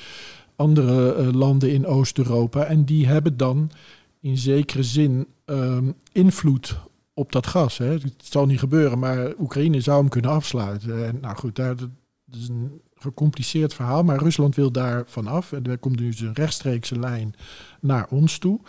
andere 0.56 1.18
uh, 1.18 1.32
landen 1.32 1.72
in 1.72 1.86
Oost-Europa. 1.86 2.64
En 2.64 2.86
die 2.86 3.08
hebben 3.08 3.38
dan 3.38 3.72
in 4.20 4.38
zekere 4.38 4.84
zin 4.84 5.28
um, 5.46 5.94
invloed 6.12 6.78
op 7.14 7.32
dat 7.32 7.48
gas. 7.48 7.78
Hè. 7.78 7.92
Het 7.92 8.14
zal 8.18 8.46
niet 8.46 8.60
gebeuren, 8.60 9.00
maar 9.00 9.34
Oekraïne 9.40 9.82
zou 9.82 10.00
hem 10.00 10.10
kunnen 10.10 10.32
afsluiten. 10.32 11.06
En 11.06 11.18
nou 11.22 11.36
goed, 11.36 11.56
daar, 11.56 11.76
dat 11.76 11.90
is 12.32 12.48
een 12.48 12.82
gecompliceerd 12.96 13.74
verhaal, 13.74 14.04
maar 14.04 14.20
Rusland 14.20 14.56
wil 14.56 14.72
daar 14.72 15.04
vanaf. 15.08 15.52
En 15.52 15.66
er 15.66 15.78
komt 15.78 15.98
dus 15.98 16.20
een 16.20 16.34
rechtstreekse 16.34 17.00
lijn 17.00 17.36
naar 17.80 18.08
ons 18.10 18.38
toe. 18.38 18.60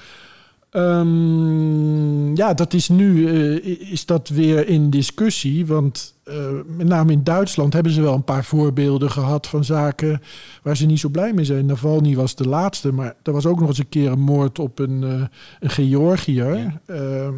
Um, 0.76 2.36
ja, 2.36 2.54
dat 2.54 2.72
is 2.72 2.88
nu 2.88 3.14
uh, 3.14 3.90
is 3.92 4.06
dat 4.06 4.28
weer 4.28 4.68
in 4.68 4.90
discussie. 4.90 5.66
Want 5.66 6.14
uh, 6.24 6.34
met 6.66 6.86
name 6.86 7.12
in 7.12 7.24
Duitsland 7.24 7.72
hebben 7.72 7.92
ze 7.92 8.02
wel 8.02 8.14
een 8.14 8.24
paar 8.24 8.44
voorbeelden 8.44 9.10
gehad 9.10 9.46
van 9.46 9.64
zaken 9.64 10.20
waar 10.62 10.76
ze 10.76 10.86
niet 10.86 11.00
zo 11.00 11.08
blij 11.08 11.32
mee 11.32 11.44
zijn. 11.44 11.66
Navalny 11.66 12.14
was 12.14 12.34
de 12.34 12.48
laatste, 12.48 12.92
maar 12.92 13.14
er 13.22 13.32
was 13.32 13.46
ook 13.46 13.60
nog 13.60 13.68
eens 13.68 13.78
een 13.78 13.88
keer 13.88 14.10
een 14.10 14.20
moord 14.20 14.58
op 14.58 14.78
een, 14.78 15.02
uh, 15.02 15.24
een 15.60 15.70
Georgiër. 15.70 16.56
Ja. 16.56 17.32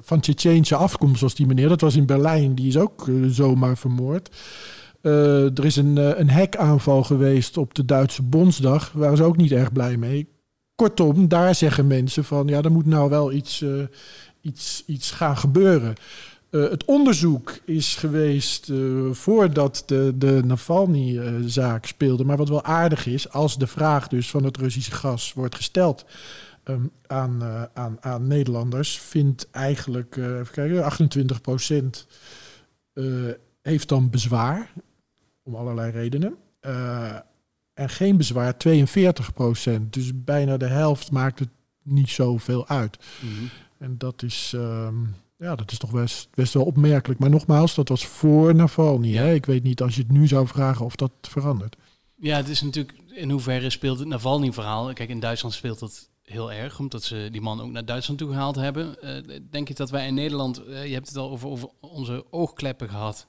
Van 0.00 0.20
Tsjetsjeense 0.20 0.76
afkomst 0.76 1.20
was 1.20 1.34
die 1.34 1.46
meneer. 1.46 1.68
Dat 1.68 1.80
was 1.80 1.96
in 1.96 2.06
Berlijn. 2.06 2.54
Die 2.54 2.68
is 2.68 2.76
ook 2.76 3.06
zomaar 3.28 3.76
vermoord. 3.76 4.36
er 5.00 5.64
is 5.64 5.76
een, 5.76 6.20
een 6.20 6.30
hackaanval 6.30 7.02
geweest 7.02 7.56
op 7.56 7.74
de 7.74 7.84
Duitse 7.84 8.22
Bondsdag. 8.22 8.90
Daar 8.90 9.00
waren 9.00 9.16
ze 9.16 9.22
ook 9.22 9.36
niet 9.36 9.52
erg 9.52 9.72
blij 9.72 9.96
mee 9.96 10.34
Kortom, 10.76 11.28
daar 11.28 11.54
zeggen 11.54 11.86
mensen 11.86 12.24
van 12.24 12.46
ja, 12.46 12.62
er 12.62 12.72
moet 12.72 12.86
nou 12.86 13.10
wel 13.10 13.32
iets, 13.32 13.64
iets, 14.40 14.82
iets 14.86 15.10
gaan 15.10 15.36
gebeuren. 15.36 15.94
Het 16.50 16.84
onderzoek 16.84 17.58
is 17.64 17.94
geweest 17.94 18.72
voordat 19.10 19.82
de, 19.86 20.12
de 20.16 20.40
Navalny-zaak 20.44 21.86
speelde. 21.86 22.24
Maar 22.24 22.36
wat 22.36 22.48
wel 22.48 22.64
aardig 22.64 23.06
is, 23.06 23.30
als 23.30 23.58
de 23.58 23.66
vraag 23.66 24.08
dus 24.08 24.30
van 24.30 24.44
het 24.44 24.56
Russische 24.56 24.90
gas 24.90 25.32
wordt 25.32 25.54
gesteld 25.54 26.04
um, 26.68 26.90
aan, 27.06 27.42
aan, 27.74 27.96
aan 28.00 28.26
Nederlanders, 28.26 28.98
vindt 28.98 29.50
eigenlijk, 29.50 30.16
even 30.16 30.50
kijken, 30.52 30.84
28 30.84 31.40
procent 31.40 32.06
heeft 33.62 33.88
dan 33.88 34.10
bezwaar, 34.10 34.72
om 35.42 35.54
allerlei 35.54 35.90
redenen 35.90 36.36
en 37.76 37.88
geen 37.88 38.16
bezwaar 38.16 38.56
42 38.56 39.32
procent. 39.32 39.92
Dus 39.92 40.10
bijna 40.14 40.56
de 40.56 40.66
helft 40.66 41.10
maakt 41.10 41.38
het 41.38 41.48
niet 41.82 42.10
zoveel 42.10 42.68
uit. 42.68 42.98
Mm 43.20 43.48
En 43.78 43.98
dat 43.98 44.22
is, 44.22 44.52
um, 44.54 45.14
ja, 45.38 45.54
dat 45.54 45.72
is 45.72 45.78
toch 45.78 45.90
best, 45.90 46.28
best 46.34 46.54
wel 46.54 46.64
opmerkelijk. 46.64 47.20
Maar 47.20 47.30
nogmaals, 47.30 47.74
dat 47.74 47.88
was 47.88 48.06
voor 48.06 48.54
Navalny. 48.54 49.08
Ja. 49.08 49.22
Hè? 49.22 49.34
Ik 49.34 49.46
weet 49.46 49.62
niet 49.62 49.82
als 49.82 49.94
je 49.94 50.02
het 50.02 50.10
nu 50.10 50.26
zou 50.26 50.46
vragen 50.46 50.84
of 50.84 50.96
dat 50.96 51.12
verandert. 51.20 51.76
Ja, 52.14 52.36
het 52.36 52.48
is 52.48 52.62
natuurlijk 52.62 52.98
in 53.14 53.30
hoeverre 53.30 53.70
speelt 53.70 53.98
het 53.98 54.08
Navalny-verhaal. 54.08 54.92
Kijk, 54.92 55.08
in 55.08 55.20
Duitsland 55.20 55.54
speelt 55.54 55.78
dat 55.78 56.08
heel 56.30 56.52
erg, 56.52 56.78
omdat 56.78 57.02
ze 57.02 57.28
die 57.32 57.40
man 57.40 57.60
ook 57.60 57.70
naar 57.70 57.84
Duitsland 57.84 58.20
toe 58.20 58.30
gehaald 58.30 58.56
hebben. 58.56 58.96
Uh, 59.02 59.38
denk 59.50 59.68
je 59.68 59.74
dat 59.74 59.90
wij 59.90 60.06
in 60.06 60.14
Nederland, 60.14 60.68
uh, 60.68 60.86
je 60.86 60.94
hebt 60.94 61.08
het 61.08 61.16
al 61.16 61.30
over, 61.30 61.48
over 61.48 61.68
onze 61.80 62.24
oogkleppen 62.30 62.88
gehad, 62.88 63.26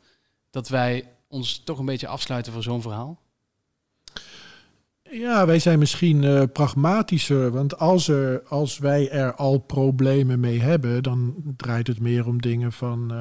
dat 0.50 0.70
wij 0.70 1.12
ons 1.28 1.62
toch 1.64 1.80
een 1.80 1.86
beetje 1.86 2.08
afsluiten 2.08 2.54
voor 2.54 2.64
zo'n 2.64 2.82
verhaal? 2.82 3.20
Ja, 5.12 5.46
wij 5.46 5.60
zijn 5.60 5.80
misschien 5.80 6.24
uh, 6.24 6.44
pragmatischer. 6.54 7.52
Want 7.52 7.78
als, 7.80 8.08
er, 8.08 8.44
als 8.48 8.78
wij 8.78 9.10
er 9.10 9.36
al 9.36 9.58
problemen 9.58 10.40
mee 10.40 10.60
hebben, 10.60 11.04
dan 11.04 11.36
draait 11.58 11.88
het 11.88 12.00
meer 12.00 12.28
om 12.28 12.42
dingen 12.42 12.72
van. 12.72 13.14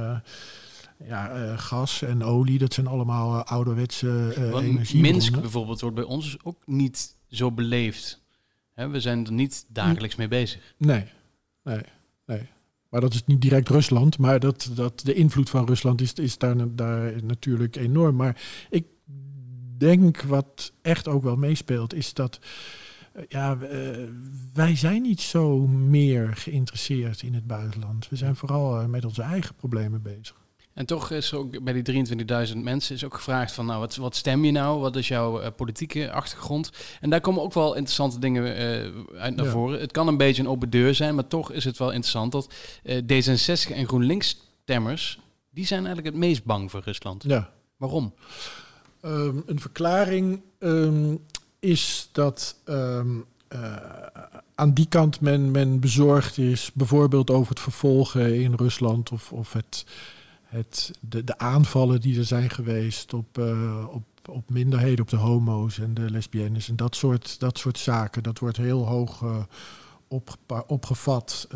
Ja, 1.04 1.36
uh, 1.36 1.58
gas 1.58 2.02
en 2.02 2.24
olie, 2.24 2.58
dat 2.58 2.74
zijn 2.74 2.86
allemaal 2.86 3.44
ouderwetse 3.44 4.34
uh, 4.38 4.62
energie. 4.62 5.00
Minsk 5.00 5.40
bijvoorbeeld 5.40 5.80
wordt 5.80 5.96
bij 5.96 6.04
ons 6.04 6.36
ook 6.42 6.62
niet 6.64 7.14
zo 7.28 7.52
beleefd. 7.52 8.25
Hè, 8.76 8.88
we 8.88 9.00
zijn 9.00 9.26
er 9.26 9.32
niet 9.32 9.66
dagelijks 9.68 10.16
mee 10.16 10.28
bezig. 10.28 10.74
Nee, 10.76 11.04
nee, 11.62 11.82
nee. 12.26 12.48
Maar 12.88 13.00
dat 13.00 13.14
is 13.14 13.24
niet 13.24 13.40
direct 13.40 13.68
Rusland. 13.68 14.18
Maar 14.18 14.40
dat, 14.40 14.70
dat 14.74 15.00
de 15.00 15.14
invloed 15.14 15.50
van 15.50 15.66
Rusland 15.66 16.00
is, 16.00 16.12
is 16.12 16.38
daar, 16.38 16.74
daar 16.74 17.24
natuurlijk 17.24 17.76
enorm. 17.76 18.16
Maar 18.16 18.42
ik 18.70 18.84
denk 19.76 20.20
wat 20.22 20.72
echt 20.82 21.08
ook 21.08 21.22
wel 21.22 21.36
meespeelt, 21.36 21.94
is 21.94 22.14
dat 22.14 22.38
eh, 23.12 23.22
ja, 23.28 23.58
uh, 23.62 24.08
wij 24.52 24.76
zijn 24.76 25.02
niet 25.02 25.20
zo 25.20 25.66
meer 25.66 26.36
geïnteresseerd 26.36 27.22
in 27.22 27.34
het 27.34 27.46
buitenland. 27.46 28.08
We 28.08 28.16
zijn 28.16 28.36
vooral 28.36 28.80
uh, 28.80 28.86
met 28.86 29.04
onze 29.04 29.22
eigen 29.22 29.54
problemen 29.54 30.02
bezig. 30.02 30.45
En 30.76 30.86
toch 30.86 31.10
is 31.10 31.34
ook 31.34 31.64
bij 31.64 31.82
die 31.82 32.06
23.000 32.48 32.56
mensen 32.56 32.94
is 32.94 33.04
ook 33.04 33.14
gevraagd 33.14 33.52
van, 33.52 33.66
nou, 33.66 33.80
wat, 33.80 33.96
wat 33.96 34.16
stem 34.16 34.44
je 34.44 34.50
nou? 34.52 34.80
Wat 34.80 34.96
is 34.96 35.08
jouw 35.08 35.40
uh, 35.40 35.46
politieke 35.56 36.10
achtergrond? 36.12 36.70
En 37.00 37.10
daar 37.10 37.20
komen 37.20 37.42
ook 37.42 37.52
wel 37.52 37.74
interessante 37.74 38.18
dingen 38.18 38.42
uit 39.18 39.36
naar 39.36 39.44
ja. 39.44 39.50
voren. 39.50 39.80
Het 39.80 39.92
kan 39.92 40.08
een 40.08 40.16
beetje 40.16 40.42
een 40.42 40.48
open 40.48 40.70
deur 40.70 40.94
zijn, 40.94 41.14
maar 41.14 41.26
toch 41.26 41.52
is 41.52 41.64
het 41.64 41.78
wel 41.78 41.92
interessant 41.92 42.32
dat 42.32 42.48
D66 42.84 43.74
en 43.74 43.86
GroenLinks 43.86 44.36
stemmers, 44.62 45.20
die 45.50 45.66
zijn 45.66 45.86
eigenlijk 45.86 46.14
het 46.14 46.24
meest 46.24 46.44
bang 46.44 46.70
voor 46.70 46.82
Rusland. 46.84 47.24
Ja. 47.26 47.50
Waarom? 47.76 48.14
Um, 49.02 49.42
een 49.46 49.60
verklaring 49.60 50.40
um, 50.58 51.24
is 51.58 52.08
dat 52.12 52.56
um, 52.64 53.24
uh, 53.48 53.76
aan 54.54 54.74
die 54.74 54.86
kant 54.88 55.20
men, 55.20 55.50
men 55.50 55.80
bezorgd 55.80 56.38
is, 56.38 56.70
bijvoorbeeld 56.74 57.30
over 57.30 57.48
het 57.48 57.60
vervolgen 57.60 58.34
in 58.34 58.54
Rusland 58.54 59.12
of, 59.12 59.32
of 59.32 59.52
het, 59.52 59.84
het, 60.56 60.90
de, 61.00 61.24
de 61.24 61.38
aanvallen 61.38 62.00
die 62.00 62.18
er 62.18 62.24
zijn 62.24 62.50
geweest 62.50 63.14
op, 63.14 63.38
uh, 63.38 63.86
op, 63.90 64.04
op 64.30 64.50
minderheden, 64.50 65.00
op 65.00 65.10
de 65.10 65.16
homo's 65.16 65.78
en 65.78 65.94
de 65.94 66.10
lesbiennes 66.10 66.68
en 66.68 66.76
dat 66.76 66.96
soort, 66.96 67.40
dat 67.40 67.58
soort 67.58 67.78
zaken. 67.78 68.22
Dat 68.22 68.38
wordt 68.38 68.56
heel 68.56 68.86
hoog 68.86 69.22
uh, 69.22 69.38
opgevat, 70.66 71.48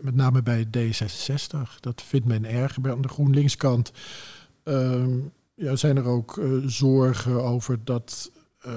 met 0.00 0.14
name 0.14 0.42
bij 0.42 0.66
D66. 0.66 1.80
Dat 1.80 2.02
vindt 2.02 2.26
men 2.26 2.44
erg. 2.44 2.80
Bij 2.80 2.92
aan 2.92 3.02
de 3.02 3.08
GroenLinks-kant 3.08 3.92
ja, 5.54 5.76
zijn 5.76 5.96
er 5.96 6.04
ook 6.04 6.40
zorgen 6.66 7.42
over 7.42 7.78
dat 7.84 8.30
uh, 8.66 8.72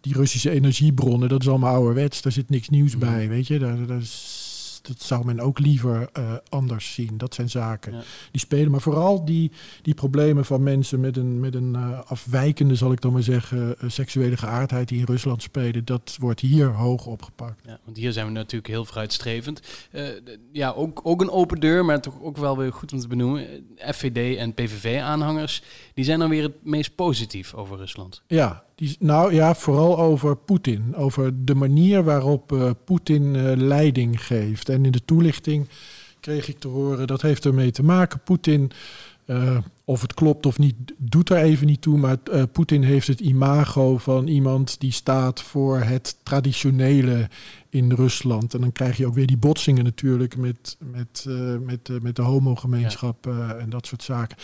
die 0.00 0.14
Russische 0.14 0.50
energiebronnen, 0.50 1.28
dat 1.28 1.40
is 1.40 1.48
allemaal 1.48 1.74
ouderwets, 1.74 2.22
daar 2.22 2.32
zit 2.32 2.50
niks 2.50 2.68
nieuws 2.68 2.94
mm. 2.94 3.00
bij, 3.00 3.28
weet 3.28 3.46
je. 3.46 3.58
Daar, 3.58 3.86
daar 3.86 3.98
is, 3.98 4.47
dat 4.88 5.02
zou 5.02 5.24
men 5.24 5.40
ook 5.40 5.58
liever 5.58 6.08
uh, 6.18 6.32
anders 6.48 6.94
zien. 6.94 7.18
Dat 7.18 7.34
zijn 7.34 7.50
zaken 7.50 7.92
ja. 7.92 8.02
die 8.30 8.40
spelen. 8.40 8.70
Maar 8.70 8.80
vooral 8.80 9.24
die, 9.24 9.50
die 9.82 9.94
problemen 9.94 10.44
van 10.44 10.62
mensen 10.62 11.00
met 11.00 11.16
een, 11.16 11.40
met 11.40 11.54
een 11.54 11.74
uh, 11.76 12.00
afwijkende, 12.06 12.74
zal 12.74 12.92
ik 12.92 13.00
dan 13.00 13.12
maar 13.12 13.22
zeggen, 13.22 13.76
uh, 13.82 13.90
seksuele 13.90 14.36
geaardheid 14.36 14.88
die 14.88 14.98
in 14.98 15.04
Rusland 15.04 15.42
spelen, 15.42 15.84
dat 15.84 16.16
wordt 16.20 16.40
hier 16.40 16.66
hoog 16.66 17.06
opgepakt. 17.06 17.60
Ja, 17.66 17.78
want 17.84 17.96
hier 17.96 18.12
zijn 18.12 18.26
we 18.26 18.32
natuurlijk 18.32 18.66
heel 18.72 18.84
vooruitstrevend. 18.84 19.60
ja, 20.52 20.70
ook, 20.70 21.00
ook 21.02 21.20
een 21.20 21.30
open 21.30 21.60
deur, 21.60 21.84
maar 21.84 22.00
toch 22.00 22.22
ook 22.22 22.36
wel 22.36 22.56
weer 22.56 22.72
goed 22.72 22.92
om 22.92 22.98
te 22.98 23.08
benoemen. 23.08 23.46
FVD 23.76 24.36
en 24.36 24.54
PVV-aanhangers, 24.54 25.62
die 25.94 26.04
zijn 26.04 26.18
dan 26.18 26.28
weer 26.28 26.42
het 26.42 26.64
meest 26.64 26.94
positief 26.94 27.54
over 27.54 27.76
Rusland. 27.76 28.22
Ja, 28.26 28.66
die, 28.78 28.96
nou 28.98 29.34
ja, 29.34 29.54
vooral 29.54 29.98
over 29.98 30.36
Poetin. 30.36 30.96
Over 30.96 31.44
de 31.44 31.54
manier 31.54 32.04
waarop 32.04 32.52
uh, 32.52 32.70
Poetin 32.84 33.34
uh, 33.34 33.56
leiding 33.56 34.26
geeft. 34.26 34.68
En 34.68 34.84
in 34.84 34.92
de 34.92 35.04
toelichting 35.04 35.68
kreeg 36.20 36.48
ik 36.48 36.58
te 36.58 36.68
horen, 36.68 37.06
dat 37.06 37.22
heeft 37.22 37.44
ermee 37.44 37.70
te 37.70 37.82
maken. 37.82 38.20
Poetin 38.20 38.70
uh, 39.28 39.58
of 39.84 40.00
het 40.00 40.14
klopt 40.14 40.46
of 40.46 40.58
niet, 40.58 40.74
doet 40.96 41.30
er 41.30 41.36
even 41.36 41.66
niet 41.66 41.80
toe. 41.80 41.98
Maar 41.98 42.16
uh, 42.32 42.42
Poetin 42.52 42.82
heeft 42.82 43.06
het 43.06 43.20
imago 43.20 43.98
van 43.98 44.26
iemand 44.26 44.80
die 44.80 44.92
staat 44.92 45.42
voor 45.42 45.78
het 45.78 46.16
traditionele 46.22 47.28
in 47.68 47.92
Rusland. 47.92 48.54
En 48.54 48.60
dan 48.60 48.72
krijg 48.72 48.96
je 48.96 49.06
ook 49.06 49.14
weer 49.14 49.26
die 49.26 49.36
botsingen 49.36 49.84
natuurlijk 49.84 50.36
met, 50.36 50.76
met, 50.78 51.24
uh, 51.28 51.56
met, 51.60 51.90
met 52.02 52.16
de 52.16 52.22
homogemeenschap 52.22 53.24
ja. 53.24 53.54
en 53.54 53.70
dat 53.70 53.86
soort 53.86 54.02
zaken. 54.02 54.36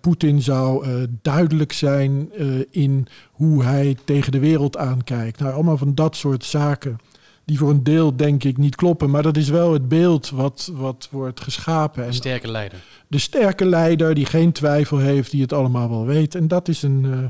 Poetin 0.00 0.42
zou 0.42 0.86
duidelijk 1.22 1.72
zijn 1.72 2.32
in 2.70 3.06
hoe 3.32 3.62
hij 3.64 3.96
tegen 4.04 4.32
de 4.32 4.38
wereld 4.38 4.76
aankijkt. 4.76 5.38
Nou, 5.38 5.54
allemaal 5.54 5.78
van 5.78 5.94
dat 5.94 6.16
soort 6.16 6.44
zaken 6.44 6.98
die 7.44 7.58
voor 7.58 7.70
een 7.70 7.82
deel 7.82 8.16
denk 8.16 8.44
ik 8.44 8.56
niet 8.56 8.76
kloppen. 8.76 9.10
Maar 9.10 9.22
dat 9.22 9.36
is 9.36 9.48
wel 9.48 9.72
het 9.72 9.88
beeld 9.88 10.30
wat, 10.30 10.70
wat 10.74 11.08
wordt 11.10 11.40
geschapen. 11.40 12.06
De 12.06 12.12
sterke 12.12 12.50
leider. 12.50 12.84
De 13.08 13.18
sterke 13.18 13.64
leider 13.64 14.14
die 14.14 14.26
geen 14.26 14.52
twijfel 14.52 14.98
heeft, 14.98 15.30
die 15.30 15.42
het 15.42 15.52
allemaal 15.52 15.88
wel 15.88 16.06
weet. 16.06 16.34
En 16.34 16.48
dat 16.48 16.68
is 16.68 16.82
een, 16.82 17.04
uh, 17.04 17.24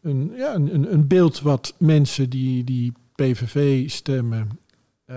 een, 0.00 0.32
ja, 0.36 0.54
een, 0.54 0.92
een 0.92 1.06
beeld 1.06 1.40
wat 1.40 1.74
mensen 1.78 2.30
die, 2.30 2.64
die 2.64 2.92
PVV 3.14 3.90
stemmen 3.90 4.48
uh, 5.06 5.16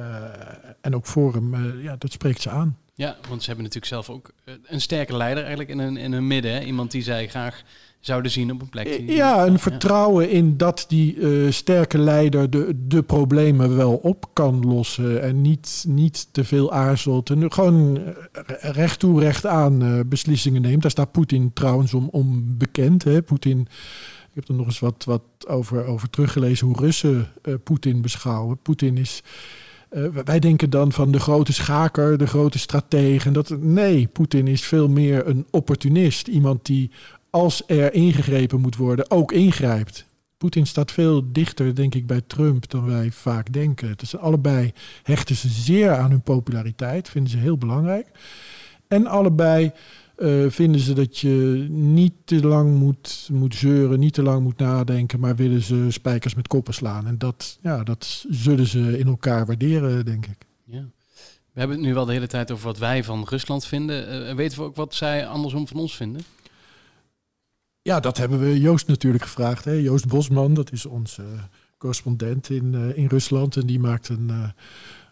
en 0.82 0.96
ook 0.96 1.06
Forum, 1.06 1.54
uh, 1.54 1.84
ja, 1.84 1.96
dat 1.98 2.12
spreekt 2.12 2.42
ze 2.42 2.50
aan. 2.50 2.78
Ja, 3.00 3.18
want 3.30 3.42
ze 3.42 3.48
hebben 3.48 3.66
natuurlijk 3.66 3.94
zelf 3.94 4.10
ook 4.10 4.32
een 4.64 4.82
sterke 4.82 5.18
leider 5.18 5.44
eigenlijk 5.44 5.72
in 5.72 5.80
hun, 5.80 5.98
in 5.98 6.12
hun 6.12 6.28
midden. 6.28 6.54
Hè? 6.54 6.64
Iemand 6.64 6.92
die 6.92 7.02
zij 7.02 7.28
graag 7.28 7.64
zouden 8.00 8.32
zien 8.32 8.52
op 8.52 8.62
een 8.62 8.70
plek. 8.70 8.86
Die, 8.86 9.12
ja, 9.12 9.46
een 9.46 9.60
vertrouwen 9.60 10.30
in 10.30 10.58
dat 10.58 10.86
die 10.88 11.16
uh, 11.16 11.52
sterke 11.52 11.98
leider 11.98 12.50
de, 12.50 12.86
de 12.88 13.04
problemen 13.04 13.76
wel 13.76 13.96
op 13.96 14.30
kan 14.34 14.66
lossen. 14.68 15.22
En 15.22 15.42
niet, 15.42 15.84
niet 15.88 16.28
te 16.32 16.44
veel 16.44 16.72
aarzelt. 16.72 17.30
En 17.30 17.52
gewoon 17.52 18.00
recht 18.60 19.00
toe, 19.00 19.20
recht 19.20 19.46
aan 19.46 19.84
uh, 19.84 20.00
beslissingen 20.06 20.62
neemt. 20.62 20.82
Daar 20.82 20.92
staat 20.92 21.12
Poetin 21.12 21.54
trouwens 21.54 21.94
om, 21.94 22.08
om 22.12 22.58
bekend. 22.58 23.04
Hè? 23.04 23.22
Poetin. 23.22 23.60
Ik 24.30 24.36
heb 24.36 24.48
er 24.48 24.54
nog 24.54 24.66
eens 24.66 24.80
wat, 24.80 25.04
wat 25.06 25.22
over, 25.48 25.86
over 25.86 26.10
teruggelezen 26.10 26.68
hoe 26.68 26.80
Russen 26.80 27.28
uh, 27.44 27.54
Poetin 27.64 28.02
beschouwen. 28.02 28.58
Poetin 28.62 28.98
is. 28.98 29.24
Uh, 29.92 30.08
wij 30.26 30.40
denken 30.40 30.70
dan 30.70 30.92
van 30.92 31.12
de 31.12 31.20
grote 31.20 31.54
schaker, 31.54 32.18
de 32.18 32.28
grote 32.28 32.60
stratege. 32.60 33.32
Dat, 33.32 33.50
nee, 33.60 34.08
Poetin 34.08 34.48
is 34.48 34.62
veel 34.62 34.90
meer 34.90 35.28
een 35.28 35.48
opportunist. 35.52 36.28
Iemand 36.28 36.66
die 36.66 36.92
als 37.30 37.64
er 37.68 37.94
ingegrepen 37.94 38.62
moet 38.62 38.76
worden, 38.76 39.12
ook 39.12 39.32
ingrijpt. 39.32 40.06
Poetin 40.38 40.68
staat 40.68 40.92
veel 40.92 41.32
dichter, 41.32 41.76
denk 41.76 41.96
ik, 41.96 42.08
bij 42.08 42.22
Trump 42.28 42.70
dan 42.70 42.86
wij 42.86 43.12
vaak 43.12 43.54
denken. 43.54 43.94
Dus 43.98 44.18
allebei 44.18 44.74
hechten 45.04 45.36
ze 45.36 45.50
zeer 45.50 45.96
aan 45.96 46.10
hun 46.10 46.22
populariteit, 46.22 47.10
vinden 47.10 47.32
ze 47.32 47.38
heel 47.38 47.58
belangrijk. 47.58 48.08
En 48.88 49.08
allebei 49.08 49.72
uh, 50.20 50.50
vinden 50.50 50.82
ze 50.82 50.94
dat 50.94 51.18
je 51.18 51.66
niet 51.70 52.14
te 52.26 52.48
lang 52.48 52.78
moet, 52.78 53.30
moet 53.32 53.56
zeuren, 53.56 54.00
niet 54.00 54.14
te 54.14 54.22
lang 54.22 54.44
moet 54.44 54.58
nadenken, 54.58 55.20
maar 55.20 55.36
willen 55.36 55.62
ze 55.62 55.86
spijkers 55.90 56.36
met 56.36 56.48
koppen 56.48 56.74
slaan. 56.74 57.08
En 57.08 57.18
dat, 57.18 57.58
ja, 57.62 57.84
dat 57.84 58.26
zullen 58.30 58.68
ze 58.68 59.00
in 59.00 59.08
elkaar 59.08 59.46
waarderen, 59.46 60.06
denk 60.06 60.26
ik. 60.26 60.46
Ja. 60.66 60.86
We 61.54 61.60
hebben 61.60 61.78
het 61.78 61.86
nu 61.86 61.94
wel 61.94 62.06
de 62.06 62.12
hele 62.12 62.28
tijd 62.28 62.52
over 62.52 62.66
wat 62.66 62.78
wij 62.78 63.04
van 63.04 63.26
Rusland 63.30 63.66
vinden. 63.66 64.30
Uh, 64.30 64.36
weten 64.36 64.58
we 64.58 64.64
ook 64.64 64.76
wat 64.76 64.94
zij 64.94 65.28
andersom 65.28 65.68
van 65.68 65.78
ons 65.78 65.96
vinden? 65.96 66.22
Ja, 67.82 68.00
dat 68.00 68.18
hebben 68.18 68.40
we 68.40 68.60
Joost 68.60 68.88
natuurlijk 68.88 69.24
gevraagd. 69.24 69.66
Hè? 69.66 69.72
Joost 69.72 70.08
Bosman, 70.08 70.54
dat 70.54 70.72
is 70.72 70.86
onze 70.86 71.24
correspondent 71.78 72.50
in, 72.50 72.74
uh, 72.74 72.98
in 72.98 73.06
Rusland. 73.06 73.56
En 73.56 73.66
die 73.66 73.80
maakt 73.80 74.10
een, 74.10 74.32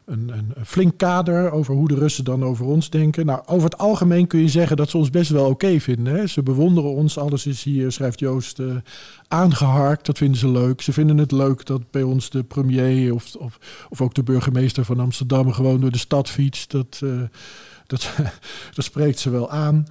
een, 0.07 0.31
een, 0.33 0.65
flink 0.65 0.97
kader 0.97 1.51
over 1.51 1.73
hoe 1.73 1.87
de 1.87 1.95
Russen 1.95 2.23
dan 2.23 2.43
over 2.43 2.65
ons 2.65 2.89
denken. 2.89 3.25
Nou, 3.25 3.41
over 3.45 3.69
het 3.69 3.77
algemeen 3.77 4.27
kun 4.27 4.39
je 4.39 4.47
zeggen 4.47 4.77
dat 4.77 4.89
ze 4.89 4.97
ons 4.97 5.09
best 5.09 5.31
wel 5.31 5.49
oké 5.49 5.79
vinden. 5.79 6.15
Hè? 6.15 6.27
Ze 6.27 6.43
bewonderen 6.43 6.89
ons. 6.89 7.17
Alles 7.17 7.45
is 7.45 7.63
hier, 7.63 7.91
schrijft 7.91 8.19
Joost, 8.19 8.59
uh, 8.59 8.75
aangeharkt. 9.27 10.05
Dat 10.05 10.17
vinden 10.17 10.39
ze 10.39 10.49
leuk. 10.49 10.81
Ze 10.81 10.93
vinden 10.93 11.17
het 11.17 11.31
leuk 11.31 11.65
dat 11.65 11.91
bij 11.91 12.03
ons 12.03 12.29
de 12.29 12.43
premier 12.43 13.13
of, 13.13 13.35
of, 13.35 13.59
of 13.89 14.01
ook 14.01 14.13
de 14.13 14.23
burgemeester 14.23 14.85
van 14.85 14.99
Amsterdam 14.99 15.51
gewoon 15.51 15.81
door 15.81 15.91
de 15.91 15.97
stad 15.97 16.29
fietst. 16.29 16.71
Dat, 16.71 17.01
dat, 17.87 18.13
dat 18.75 18.85
spreekt 18.85 19.19
ze 19.19 19.29
wel 19.29 19.49
aan. 19.49 19.85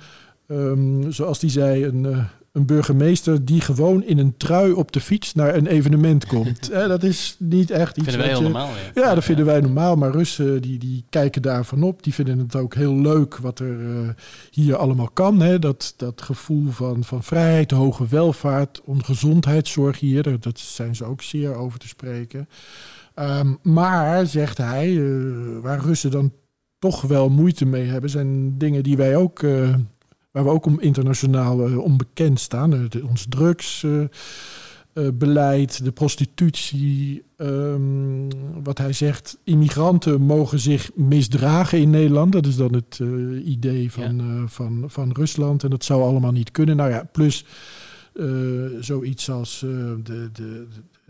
Um, 0.48 1.12
zoals 1.12 1.38
die 1.38 1.50
zei, 1.50 1.84
een 1.84 2.26
een 2.56 2.66
burgemeester 2.66 3.44
die 3.44 3.60
gewoon 3.60 4.04
in 4.04 4.18
een 4.18 4.36
trui 4.36 4.72
op 4.72 4.92
de 4.92 5.00
fiets 5.00 5.34
naar 5.34 5.54
een 5.54 5.66
evenement 5.66 6.26
komt. 6.26 6.70
eh, 6.70 6.88
dat 6.88 7.02
is 7.02 7.36
niet 7.38 7.70
echt 7.70 7.96
iets. 7.96 8.08
Vinden 8.08 8.26
wij 8.26 8.34
heel 8.34 8.42
normaal. 8.42 8.68
Ja, 8.94 9.02
ja 9.02 9.14
dat 9.14 9.24
vinden 9.24 9.44
wij 9.44 9.60
normaal. 9.60 9.96
Maar 9.96 10.10
Russen 10.10 10.62
die, 10.62 10.78
die 10.78 11.04
kijken 11.08 11.42
daarvan 11.42 11.82
op. 11.82 12.02
Die 12.02 12.14
vinden 12.14 12.38
het 12.38 12.56
ook 12.56 12.74
heel 12.74 12.94
leuk 12.94 13.36
wat 13.36 13.58
er 13.58 13.80
uh, 13.80 14.08
hier 14.50 14.76
allemaal 14.76 15.10
kan. 15.12 15.40
Hè. 15.40 15.58
Dat, 15.58 15.94
dat 15.96 16.22
gevoel 16.22 16.70
van, 16.70 17.04
van 17.04 17.22
vrijheid, 17.22 17.70
hoge 17.70 18.06
welvaart, 18.06 18.80
gezondheidszorg 18.96 20.00
hier. 20.00 20.40
Dat 20.40 20.58
zijn 20.58 20.96
ze 20.96 21.04
ook 21.04 21.22
zeer 21.22 21.54
over 21.54 21.78
te 21.78 21.88
spreken. 21.88 22.48
Um, 23.14 23.58
maar, 23.62 24.26
zegt 24.26 24.58
hij, 24.58 24.92
uh, 24.92 25.58
waar 25.62 25.80
Russen 25.80 26.10
dan 26.10 26.32
toch 26.78 27.00
wel 27.00 27.28
moeite 27.28 27.66
mee 27.66 27.84
hebben, 27.84 28.10
zijn 28.10 28.58
dingen 28.58 28.82
die 28.82 28.96
wij 28.96 29.16
ook 29.16 29.42
uh, 29.42 29.74
waar 30.36 30.44
we 30.44 30.50
ook 30.50 30.66
om 30.66 30.80
internationaal 30.80 31.68
uh, 31.68 31.78
onbekend 31.78 32.40
staan. 32.40 32.70
De, 32.70 33.06
ons 33.08 33.26
drugsbeleid, 33.28 35.84
de 35.84 35.92
prostitutie. 35.92 37.24
Um, 37.36 38.28
wat 38.62 38.78
hij 38.78 38.92
zegt, 38.92 39.38
immigranten 39.44 40.20
mogen 40.20 40.58
zich 40.58 40.90
misdragen 40.94 41.80
in 41.80 41.90
Nederland. 41.90 42.32
Dat 42.32 42.46
is 42.46 42.56
dan 42.56 42.72
het 42.72 42.98
uh, 43.02 43.46
idee 43.46 43.92
van, 43.92 44.16
ja. 44.16 44.46
van, 44.46 44.84
van 44.86 45.12
Rusland. 45.12 45.64
En 45.64 45.70
dat 45.70 45.84
zou 45.84 46.02
allemaal 46.02 46.32
niet 46.32 46.50
kunnen. 46.50 46.76
Nou 46.76 46.90
ja, 46.90 47.08
plus 47.12 47.44
zoiets 48.80 49.30
als 49.30 49.58
de, 49.60 50.00
de, 50.02 50.30
de, 50.32 50.66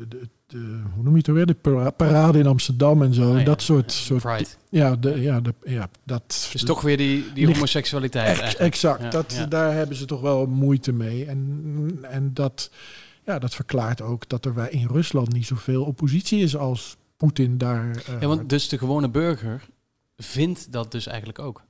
de 0.08 0.28
de, 0.46 0.80
hoe 0.94 1.02
noem 1.02 1.12
je 1.12 1.18
het 1.18 1.26
weer? 1.26 1.46
De 1.46 1.92
parade 1.96 2.38
in 2.38 2.46
Amsterdam 2.46 3.02
en 3.02 3.14
zo. 3.14 3.36
Ah. 3.36 3.44
Dat 3.44 3.62
soort. 3.62 3.92
soort 3.92 4.58
ja, 4.68 4.96
de, 4.96 5.20
ja, 5.20 5.40
de, 5.40 5.54
ja, 5.64 5.88
dat. 6.04 6.50
is 6.52 6.62
toch 6.62 6.80
weer 6.80 6.96
die, 6.96 7.32
die 7.32 7.46
homoseksualiteit. 7.46 8.40
Ex, 8.40 8.56
exact. 8.56 9.12
Dat. 9.12 9.46
Daar 9.48 9.72
hebben 9.74 9.96
ze 9.96 10.04
toch 10.04 10.20
wel 10.20 10.46
moeite 10.46 10.92
mee. 10.92 11.24
En, 11.24 11.98
en 12.02 12.34
dat, 12.34 12.70
ja, 13.24 13.38
dat 13.38 13.54
verklaart 13.54 14.02
ook 14.02 14.28
dat 14.28 14.44
er 14.44 14.72
in 14.72 14.86
Rusland 14.86 15.32
niet 15.32 15.46
zoveel 15.46 15.84
oppositie 15.84 16.42
is 16.42 16.56
als 16.56 16.96
Poetin 17.16 17.58
daar. 17.58 17.86
Uh, 17.86 18.20
ja, 18.20 18.26
want 18.26 18.48
dus 18.48 18.68
de 18.68 18.78
gewone 18.78 19.08
burger 19.08 19.64
vindt 20.16 20.72
dat 20.72 20.92
dus 20.92 21.06
eigenlijk 21.06 21.38
ook. 21.38 21.62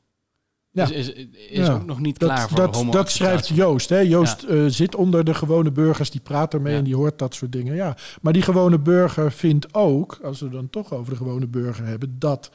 Ja. 0.77 0.91
Is, 0.91 1.13
is 1.49 1.67
ja. 1.67 1.73
ook 1.73 1.87
nog 1.87 2.01
niet 2.01 2.19
klaar 2.19 2.41
dat, 2.41 2.49
voor 2.49 2.85
dat, 2.85 2.93
dat 2.93 3.11
schrijft 3.11 3.49
Joost. 3.49 3.89
Hè? 3.89 3.99
Joost 3.99 4.41
ja. 4.41 4.55
uh, 4.55 4.65
zit 4.67 4.95
onder 4.95 5.25
de 5.25 5.35
gewone 5.35 5.73
burgers, 5.73 6.11
die 6.11 6.21
praat 6.21 6.55
ermee 6.55 6.73
ja. 6.73 6.79
en 6.79 6.85
die 6.85 6.97
hoort 6.97 7.19
dat 7.19 7.35
soort 7.35 7.53
dingen. 7.53 7.75
Ja. 7.75 7.97
Maar 8.21 8.33
die 8.33 8.43
gewone 8.43 8.79
burger 8.79 9.33
vindt 9.33 9.75
ook, 9.75 10.19
als 10.23 10.41
we 10.41 10.49
dan 10.49 10.71
toch 10.71 10.93
over 10.93 11.11
de 11.11 11.17
gewone 11.17 11.47
burger 11.47 11.87
hebben, 11.87 12.19
dat 12.19 12.51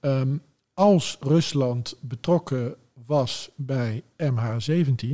um, 0.00 0.42
als 0.74 1.16
Rusland 1.20 1.96
betrokken 2.00 2.74
was 3.06 3.50
bij 3.56 4.02
MH17, 4.22 5.08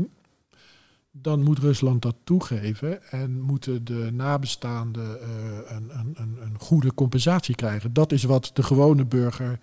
dan 1.22 1.42
moet 1.42 1.58
Rusland 1.58 2.02
dat 2.02 2.16
toegeven 2.24 3.10
en 3.10 3.40
moeten 3.40 3.84
de 3.84 4.08
nabestaanden 4.12 5.18
uh, 5.20 5.76
een, 5.76 5.90
een, 5.94 6.36
een, 6.40 6.56
goede 6.58 6.94
compensatie 6.94 7.54
krijgen. 7.54 7.92
Dat 7.92 8.12
is 8.12 8.24
wat 8.24 8.50
de 8.52 8.62
gewone 8.62 9.04
burger 9.04 9.58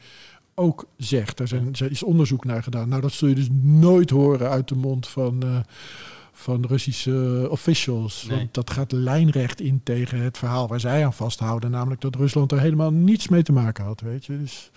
ook 0.56 0.86
zegt. 0.98 1.40
Er, 1.40 1.48
zijn, 1.48 1.74
er 1.74 1.92
is 1.92 2.04
onderzoek 2.04 2.46
naar 2.46 2.64
gedaan. 2.64 2.90
Nou, 2.90 3.02
dat 3.02 3.12
zul 3.12 3.28
je 3.28 3.36
dus 3.36 3.50
nooit 3.62 4.10
horen 4.10 4.50
uit 4.50 4.68
de 4.68 4.76
mond 4.76 5.08
van, 5.08 5.42
uh, 5.46 5.58
van 6.32 6.66
Russische 6.66 7.48
officials. 7.50 8.26
Nee. 8.28 8.38
Want 8.38 8.54
dat 8.54 8.70
gaat 8.70 8.92
lijnrecht 8.92 9.62
in 9.62 9.82
tegen 9.84 10.20
het 10.20 10.38
verhaal 10.38 10.68
waar 10.68 10.80
zij 10.80 11.06
aan 11.06 11.14
vasthouden. 11.14 11.72
Namelijk 11.72 12.02
dat 12.02 12.16
Rusland 12.16 12.52
er 12.52 12.60
helemaal 12.60 12.92
niets 12.92 13.28
mee 13.28 13.44
te 13.44 13.52
maken 13.52 13.84
had. 13.84 14.02
Weet 14.02 14.26
je? 14.26 14.40
Dus, 14.40 14.72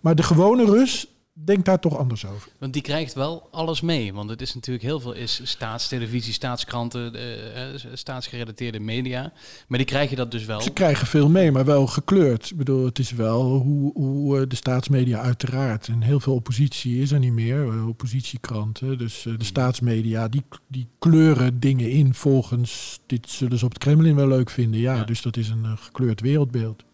maar 0.00 0.14
de 0.14 0.22
gewone 0.22 0.64
Rus 0.64 1.06
denk 1.44 1.64
daar 1.64 1.78
toch 1.78 1.96
anders 1.98 2.26
over. 2.26 2.50
Want 2.58 2.72
die 2.72 2.82
krijgt 2.82 3.14
wel 3.14 3.48
alles 3.50 3.80
mee. 3.80 4.14
Want 4.14 4.30
het 4.30 4.40
is 4.40 4.54
natuurlijk 4.54 4.84
heel 4.84 5.00
veel 5.00 5.12
is 5.12 5.40
staatstelevisie, 5.44 6.32
staatskranten, 6.32 7.16
uh, 7.16 7.92
staatsgerelateerde 7.92 8.80
media. 8.80 9.32
Maar 9.68 9.78
die 9.78 9.86
krijg 9.86 10.10
je 10.10 10.16
dat 10.16 10.30
dus 10.30 10.44
wel. 10.44 10.60
Ze 10.60 10.70
krijgen 10.70 11.06
veel 11.06 11.28
mee, 11.28 11.52
maar 11.52 11.64
wel 11.64 11.86
gekleurd. 11.86 12.50
Ik 12.50 12.56
bedoel, 12.56 12.84
het 12.84 12.98
is 12.98 13.12
wel 13.12 13.42
hoe, 13.42 13.92
hoe 13.92 14.46
de 14.46 14.56
staatsmedia 14.56 15.20
uiteraard. 15.20 15.88
En 15.88 16.02
heel 16.02 16.20
veel 16.20 16.34
oppositie 16.34 17.00
is 17.00 17.10
er 17.10 17.18
niet 17.18 17.32
meer. 17.32 17.86
Oppositiekranten. 17.86 18.98
Dus 18.98 19.22
de 19.22 19.44
staatsmedia, 19.44 20.28
die, 20.28 20.44
die 20.68 20.88
kleuren 20.98 21.60
dingen 21.60 21.90
in 21.90 22.14
volgens... 22.14 22.98
Dit 23.06 23.30
zullen 23.30 23.58
ze 23.58 23.64
op 23.64 23.72
het 23.72 23.82
Kremlin 23.82 24.14
wel 24.14 24.28
leuk 24.28 24.50
vinden. 24.50 24.80
Ja, 24.80 24.94
ja. 24.94 25.04
dus 25.04 25.22
dat 25.22 25.36
is 25.36 25.48
een 25.48 25.78
gekleurd 25.78 26.20
wereldbeeld. 26.20 26.84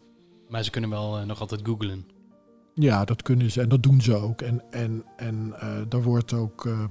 Maar 0.48 0.64
ze 0.64 0.70
kunnen 0.70 0.90
wel 0.90 1.24
nog 1.26 1.40
altijd 1.40 1.60
googlen. 1.64 2.13
Ja, 2.74 3.04
dat 3.04 3.22
kunnen 3.22 3.50
ze 3.50 3.60
en 3.60 3.68
dat 3.68 3.82
doen 3.82 4.00
ze 4.00 4.14
ook. 4.14 4.42
En, 4.42 4.62
en, 4.70 5.04
en 5.16 5.54
uh, 5.62 5.76
daar 5.88 6.02
wordt 6.02 6.32
ook, 6.32 6.64
uh, 6.64 6.84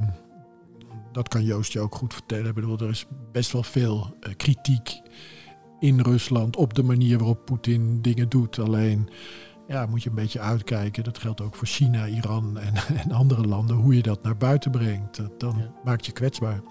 dat 1.11 1.27
kan 1.27 1.43
Joost 1.43 1.73
je 1.73 1.79
ook 1.79 1.95
goed 1.95 2.13
vertellen. 2.13 2.45
Ik 2.45 2.53
bedoel, 2.53 2.79
er 2.79 2.89
is 2.89 3.05
best 3.31 3.51
wel 3.51 3.63
veel 3.63 4.15
uh, 4.19 4.33
kritiek 4.37 5.01
in 5.79 5.99
Rusland 5.99 6.55
op 6.55 6.73
de 6.73 6.83
manier 6.83 7.17
waarop 7.17 7.45
Poetin 7.45 8.01
dingen 8.01 8.29
doet. 8.29 8.59
Alleen 8.59 9.09
ja, 9.67 9.85
moet 9.85 10.03
je 10.03 10.09
een 10.09 10.15
beetje 10.15 10.39
uitkijken. 10.39 11.03
Dat 11.03 11.17
geldt 11.17 11.41
ook 11.41 11.55
voor 11.55 11.67
China, 11.67 12.07
Iran 12.07 12.57
en, 12.57 12.73
en 13.03 13.11
andere 13.11 13.47
landen. 13.47 13.75
Hoe 13.75 13.95
je 13.95 14.01
dat 14.01 14.23
naar 14.23 14.37
buiten 14.37 14.71
brengt, 14.71 15.21
dan 15.37 15.57
ja. 15.57 15.73
maakt 15.83 16.05
je 16.05 16.11
kwetsbaar. 16.11 16.61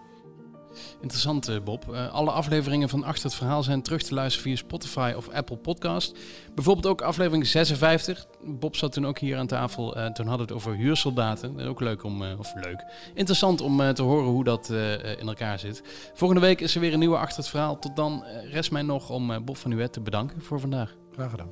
Interessant, 1.00 1.48
eh, 1.48 1.60
Bob. 1.64 1.84
Uh, 1.90 2.12
alle 2.12 2.30
afleveringen 2.30 2.88
van 2.88 3.04
Achter 3.04 3.24
het 3.24 3.34
Verhaal 3.34 3.62
zijn 3.62 3.82
terug 3.82 4.02
te 4.02 4.14
luisteren 4.14 4.48
via 4.48 4.56
Spotify 4.56 5.12
of 5.16 5.28
Apple 5.28 5.56
Podcast. 5.56 6.18
Bijvoorbeeld 6.54 6.86
ook 6.86 7.00
aflevering 7.00 7.46
56. 7.46 8.26
Bob 8.44 8.76
zat 8.76 8.92
toen 8.92 9.06
ook 9.06 9.18
hier 9.18 9.36
aan 9.36 9.46
tafel. 9.46 9.98
Uh, 9.98 10.06
toen 10.06 10.26
hadden 10.26 10.46
we 10.46 10.52
het 10.54 10.62
over 10.62 10.74
huursoldaten. 10.74 11.60
Ook 11.60 11.80
leuk 11.80 12.04
om, 12.04 12.22
uh, 12.22 12.38
of 12.38 12.54
leuk, 12.54 12.84
interessant 13.14 13.60
om 13.60 13.94
te 13.94 14.02
horen 14.02 14.28
hoe 14.28 14.44
dat 14.44 14.70
in 15.18 15.28
elkaar 15.28 15.58
zit. 15.58 15.82
Volgende 16.14 16.42
week 16.42 16.60
is 16.60 16.74
er 16.74 16.80
weer 16.80 16.92
een 16.92 16.98
nieuwe 16.98 17.16
Achter 17.16 17.36
het 17.36 17.48
Verhaal. 17.48 17.78
Tot 17.78 17.96
dan 17.96 18.24
rest 18.50 18.70
mij 18.70 18.82
nog 18.82 19.10
om 19.10 19.44
Bob 19.44 19.56
van 19.56 19.70
Uwet 19.70 19.92
te 19.92 20.00
bedanken 20.00 20.42
voor 20.42 20.60
vandaag. 20.60 20.94
Graag 21.12 21.30
gedaan. 21.30 21.50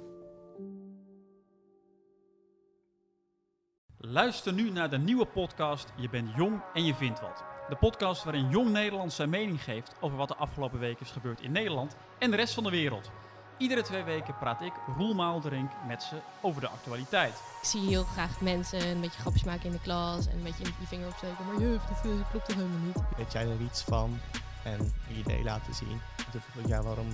Luister 4.03 4.53
nu 4.53 4.71
naar 4.71 4.91
de 4.91 4.99
nieuwe 4.99 5.27
podcast 5.27 5.93
Je 5.97 6.09
bent 6.09 6.31
jong 6.37 6.63
en 6.75 6.85
je 6.85 6.95
vindt 6.95 7.21
wat. 7.21 7.50
De 7.71 7.77
podcast 7.77 8.25
waarin 8.25 8.49
jong 8.49 8.71
Nederland 8.71 9.13
zijn 9.13 9.31
mening 9.31 9.63
geeft 9.63 9.95
over 10.01 10.17
wat 10.17 10.29
de 10.29 10.37
afgelopen 10.37 10.79
week 10.79 11.01
is 11.01 11.11
gebeurd 11.11 11.41
in 11.41 11.53
Nederland 11.53 11.97
en 12.19 12.31
de 12.31 12.37
rest 12.37 12.55
van 12.55 12.65
de 12.65 12.71
wereld. 12.71 13.11
Iedere 13.59 13.83
twee 13.83 14.03
weken 14.03 14.39
praat 14.39 14.63
ik, 14.63 14.73
Roel 14.97 15.15
Maalderink, 15.15 15.71
met 15.87 16.03
ze 16.03 16.17
over 16.41 16.61
de 16.61 16.69
actualiteit. 16.69 17.33
Ik 17.33 17.69
zie 17.69 17.89
heel 17.89 18.05
graag 18.05 18.41
mensen 18.41 18.89
een 18.89 19.01
beetje 19.01 19.21
grapjes 19.21 19.45
maken 19.45 19.65
in 19.65 19.73
de 19.73 19.81
klas 19.81 20.27
en 20.27 20.37
een 20.37 20.43
beetje 20.43 20.65
je 20.65 20.87
vinger 20.87 21.07
opsteken. 21.07 21.47
Maar 21.47 21.61
juf, 21.61 21.83
dat 21.83 22.01
klopt 22.31 22.47
toch 22.47 22.57
helemaal 22.57 22.79
niet? 22.87 22.99
Weet 23.17 23.33
jij 23.33 23.47
er 23.47 23.61
iets 23.61 23.83
van 23.83 24.21
en 24.65 24.93
je 25.09 25.15
idee 25.15 25.43
laten 25.43 25.75
zien? 25.75 26.01
Ja, 26.67 26.83
waarom 26.83 27.09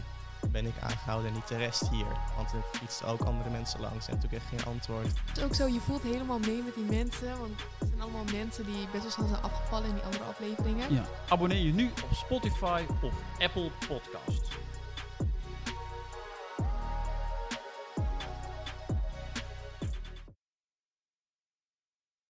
ben 0.49 0.66
ik 0.66 0.75
aangehouden 0.81 1.29
en 1.29 1.35
niet 1.35 1.49
de 1.49 1.57
rest 1.57 1.88
hier? 1.88 2.07
Want 2.37 2.53
er 2.53 2.62
fietsten 2.72 3.07
ook 3.07 3.20
andere 3.20 3.51
mensen 3.51 3.81
langs 3.81 4.09
en 4.09 4.18
toen 4.18 4.29
kreeg 4.29 4.42
ik 4.42 4.59
geen 4.59 4.72
antwoord. 4.72 5.07
Het 5.07 5.37
is 5.37 5.42
ook 5.42 5.55
zo, 5.55 5.66
je 5.66 5.81
voelt 5.81 6.03
helemaal 6.03 6.38
mee 6.38 6.62
met 6.62 6.75
die 6.75 6.85
mensen. 6.85 7.38
Want 7.38 7.61
het 7.79 7.88
zijn 7.88 8.01
allemaal 8.01 8.25
mensen 8.33 8.64
die 8.64 8.88
best 8.92 9.03
wel 9.03 9.12
snel 9.12 9.27
zijn 9.27 9.42
afgevallen 9.42 9.88
in 9.88 9.94
die 9.94 10.05
andere 10.05 10.25
afleveringen. 10.25 10.94
Ja. 10.94 11.05
Abonneer 11.29 11.62
je 11.62 11.72
nu 11.72 11.87
op 11.87 12.12
Spotify 12.12 12.85
of 13.03 13.12
Apple 13.38 13.70
Podcasts. 13.88 14.49